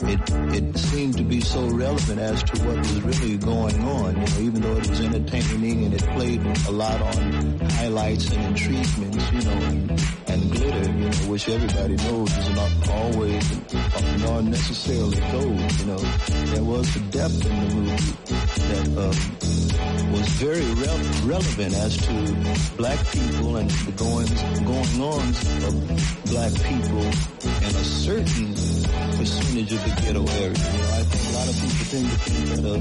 it 0.00 0.20
it 0.56 0.78
seemed 0.78 1.18
to 1.18 1.24
be 1.24 1.42
so 1.42 1.68
relevant 1.68 2.18
as 2.18 2.42
to 2.44 2.64
what 2.64 2.78
was 2.78 3.02
really 3.02 3.36
going 3.36 3.78
on. 3.82 4.16
You 4.16 4.20
know, 4.22 4.40
even 4.40 4.62
though 4.62 4.76
it 4.78 4.88
was 4.88 4.98
entertaining 4.98 5.84
and 5.84 5.92
it 5.92 6.02
played 6.16 6.40
a 6.40 6.70
lot 6.70 7.02
on 7.02 7.60
highlights 7.68 8.30
and 8.30 8.56
treatments, 8.56 9.32
you 9.32 9.42
know, 9.42 9.60
and, 9.66 9.90
and 10.26 10.52
glitter, 10.52 10.90
you 10.90 11.04
know, 11.04 11.30
which 11.30 11.48
everybody 11.50 11.96
knows 11.96 12.34
is 12.34 12.50
not 12.56 12.88
always 12.88 13.72
not 14.22 14.44
necessarily 14.44 15.20
gold. 15.32 15.72
You 15.80 15.84
know, 15.84 15.98
there 16.54 16.64
was 16.64 16.96
a 16.96 17.00
depth 17.10 17.44
in 17.44 17.68
the 17.68 17.74
movie 17.74 18.16
that. 18.72 19.76
Um, 19.82 19.85
was 20.16 20.28
very 20.40 20.64
re- 20.80 21.28
relevant 21.28 21.74
as 21.74 21.96
to 21.98 22.12
black 22.76 22.98
people 23.12 23.56
and 23.56 23.70
the 23.70 23.92
goings, 23.92 24.42
going 24.64 25.00
ons 25.00 25.38
of 25.64 25.74
black 26.32 26.52
people 26.64 27.04
in 27.66 27.72
a 27.76 27.84
certain 27.84 28.48
percentage 29.16 29.72
of 29.72 29.82
the 29.84 29.92
ghetto 30.00 30.24
area. 30.40 30.56
You 30.56 30.78
know, 30.80 30.90
I 30.96 31.02
think 31.04 31.22
a 31.28 31.34
lot 31.36 31.48
of 31.52 31.56
people 31.60 31.84
think 31.92 32.06
that 32.48 32.62
the 32.64 32.76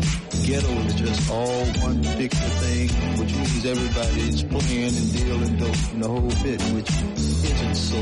ghetto 0.48 0.74
is 0.88 0.94
just 0.96 1.32
all 1.32 1.66
one 1.84 2.04
particular 2.04 2.52
thing, 2.64 2.90
which 3.20 3.34
means 3.36 3.66
everybody 3.66 4.22
is 4.30 4.44
playing 4.44 4.96
and 4.96 5.14
dealing 5.14 5.56
dope 5.58 5.92
and 5.92 6.04
the 6.04 6.08
whole 6.08 6.36
bit, 6.44 6.62
which 6.72 6.92
isn't 7.52 7.76
so. 7.76 8.00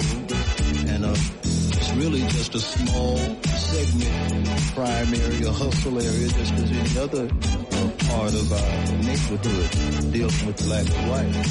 And 0.93 1.05
uh, 1.05 1.15
it's 1.43 1.91
really 1.93 2.21
just 2.27 2.53
a 2.55 2.59
small 2.59 3.17
segment, 3.45 4.47
prime 4.75 5.13
area, 5.13 5.51
hustle 5.51 5.99
area, 5.99 6.27
just 6.29 6.53
as 6.53 6.71
any 6.71 6.99
other 6.99 7.29
uh, 7.71 7.92
part 8.13 8.33
of 8.33 8.53
our 8.53 8.97
neighborhood 9.09 10.11
deals 10.11 10.43
with 10.45 10.57
black 10.65 10.87
and 10.95 11.09
white. 11.09 11.45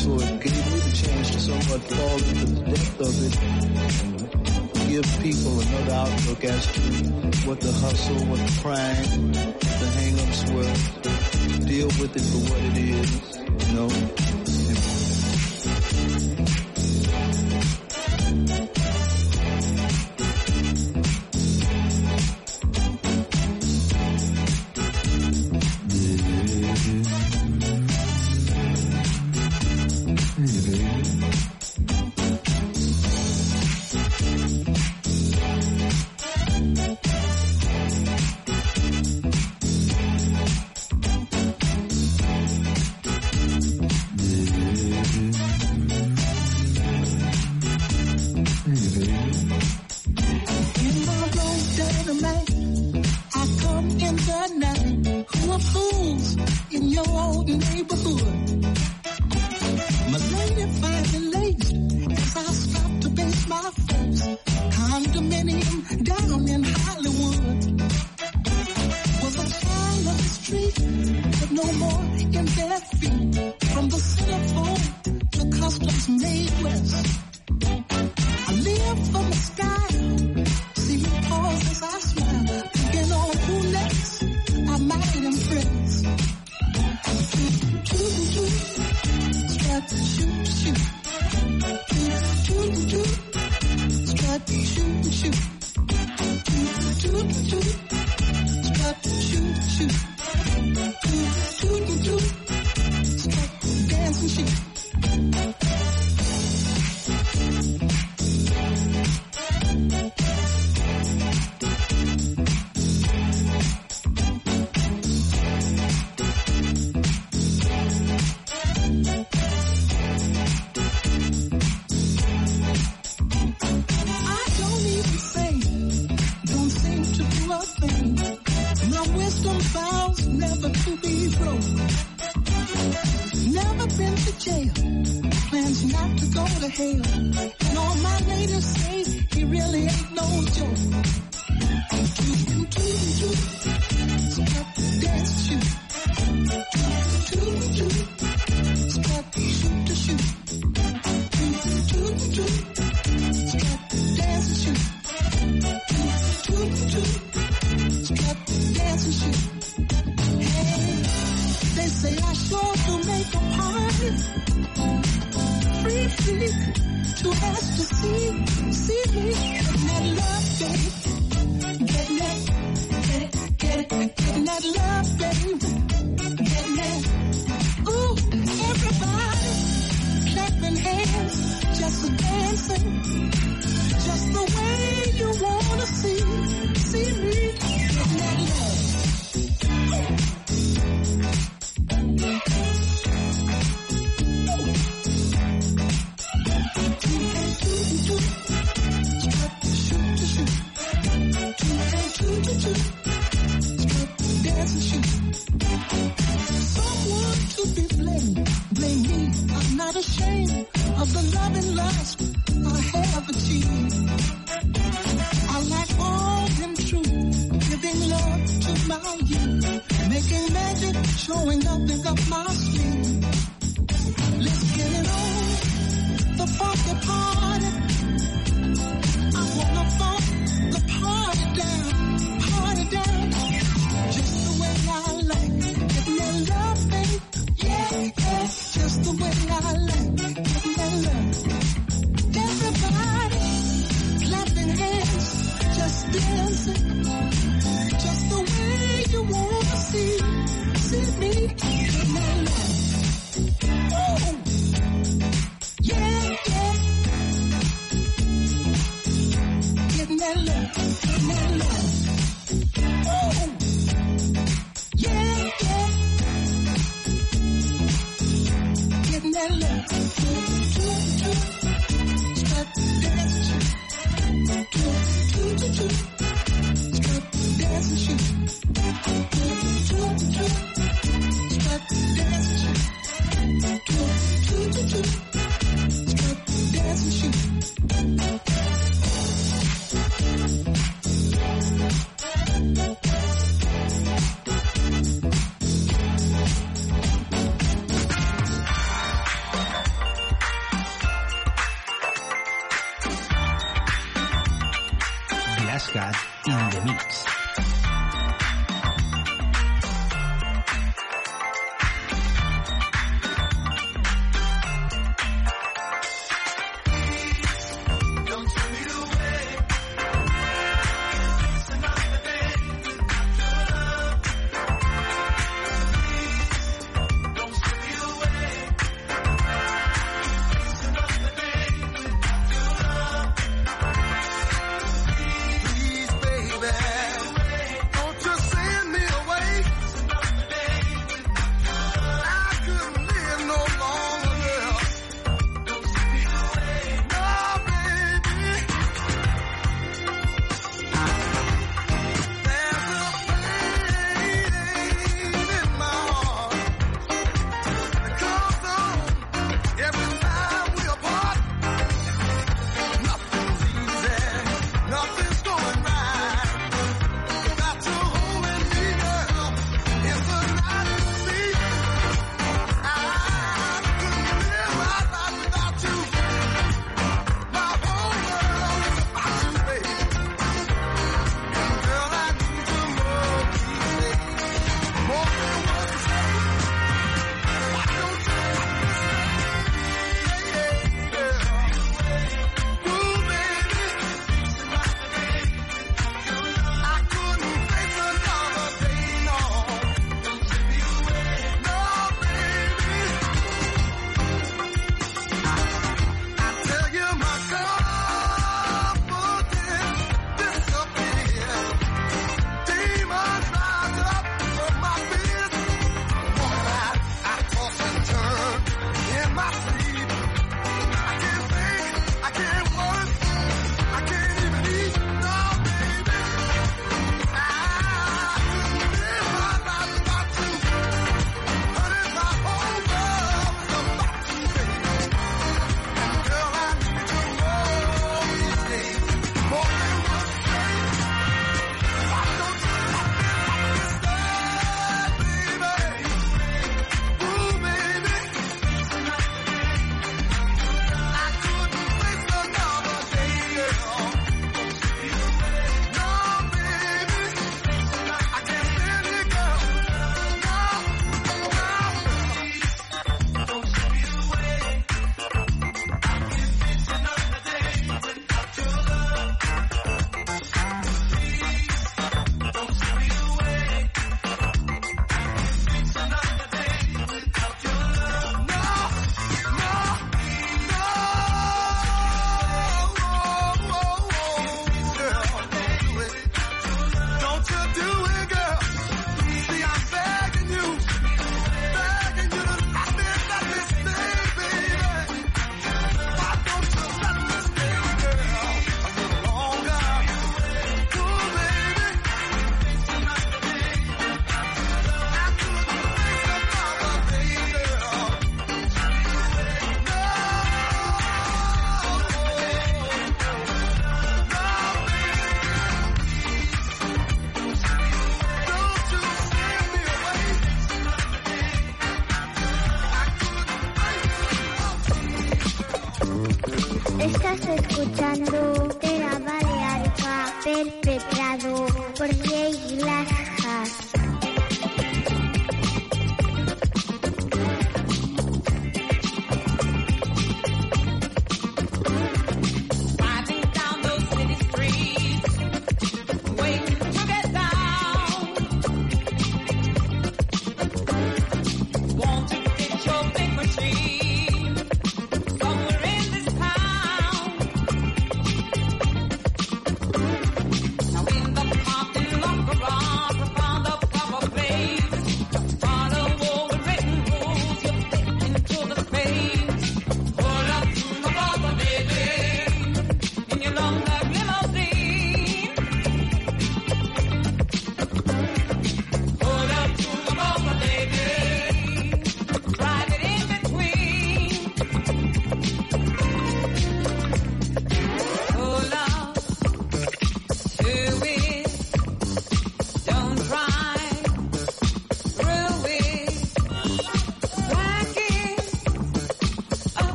So 0.00 0.10
it 0.18 0.40
gave 0.42 0.64
me 0.72 0.78
the 0.86 0.92
chance 1.00 1.30
to 1.30 1.40
somewhat 1.40 1.80
fall 1.90 2.18
into 2.28 2.46
the 2.46 2.62
depth 2.70 3.00
of 3.08 3.14
it 3.26 3.34
and 3.42 4.88
give 4.90 5.06
people 5.22 5.60
another 5.60 5.92
outlook 5.92 6.44
as 6.44 6.66
to 6.74 6.80
what 7.46 7.60
the 7.60 7.72
hustle, 7.72 8.20
what 8.26 8.40
the 8.40 8.54
crime, 8.62 9.32
the 9.32 9.88
hang-ups 9.98 10.40
were, 10.54 10.74
deal 11.66 11.90
with 12.00 12.16
it 12.16 12.26
for 12.30 12.40
what 12.50 12.62
it 12.70 12.76
is, 12.78 13.10
you 13.68 13.74
know. 13.76 14.41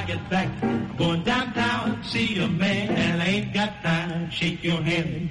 I 0.00 0.04
get 0.06 0.30
back. 0.30 0.48
I'm 0.62 0.96
going 0.96 1.22
downtown, 1.24 2.02
see 2.02 2.38
a 2.38 2.48
man, 2.48 2.88
and 2.88 3.20
I 3.22 3.26
ain't 3.26 3.52
got 3.52 3.82
time. 3.82 4.30
Shake 4.30 4.64
your 4.64 4.80
hand, 4.80 5.28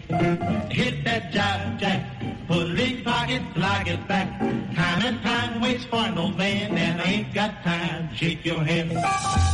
hit 0.72 1.04
that 1.06 1.32
jack, 1.32 1.80
jack. 1.80 2.06
Put 2.48 2.70
it 2.70 2.80
in 2.80 3.04
pocket 3.04 3.42
till 3.56 3.64
I 3.64 3.84
get 3.84 4.08
back. 4.08 4.30
Time 4.76 5.02
and 5.08 5.22
time 5.24 5.60
waits 5.60 5.86
for 5.86 6.08
no 6.12 6.28
man, 6.28 6.78
and 6.78 7.02
I 7.02 7.06
ain't 7.06 7.34
got 7.34 7.64
time. 7.64 8.14
Shake 8.14 8.46
your 8.46 8.64
hand. 8.64 9.49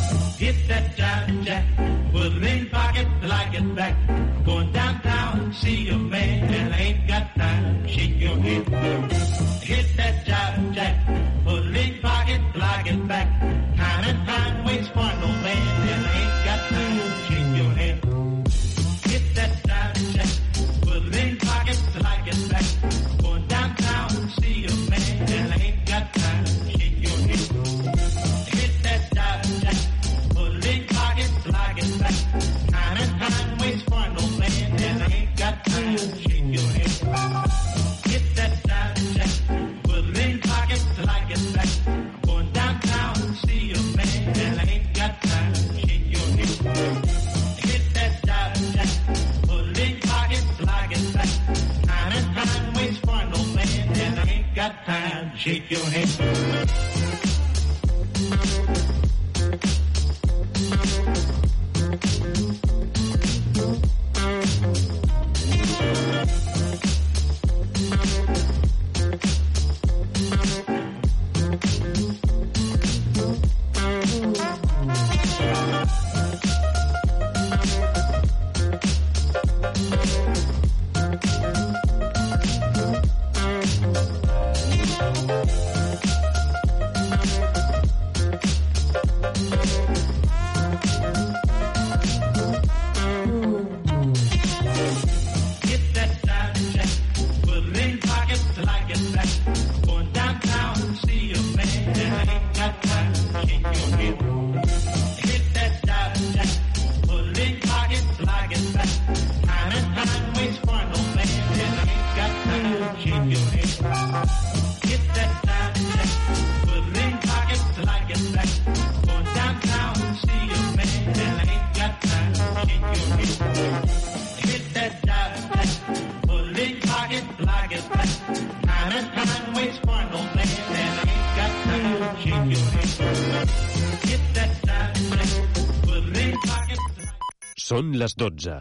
Les 137.96 138.12
12. 138.20 138.54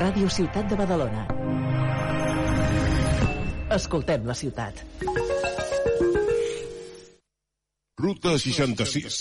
Ràdio 0.00 0.28
Ciutat 0.32 0.70
de 0.70 0.76
Badalona. 0.78 1.24
Escoltem 3.76 4.24
la 4.30 4.36
ciutat. 4.38 4.80
Ruta 8.00 8.32
66 8.40 9.18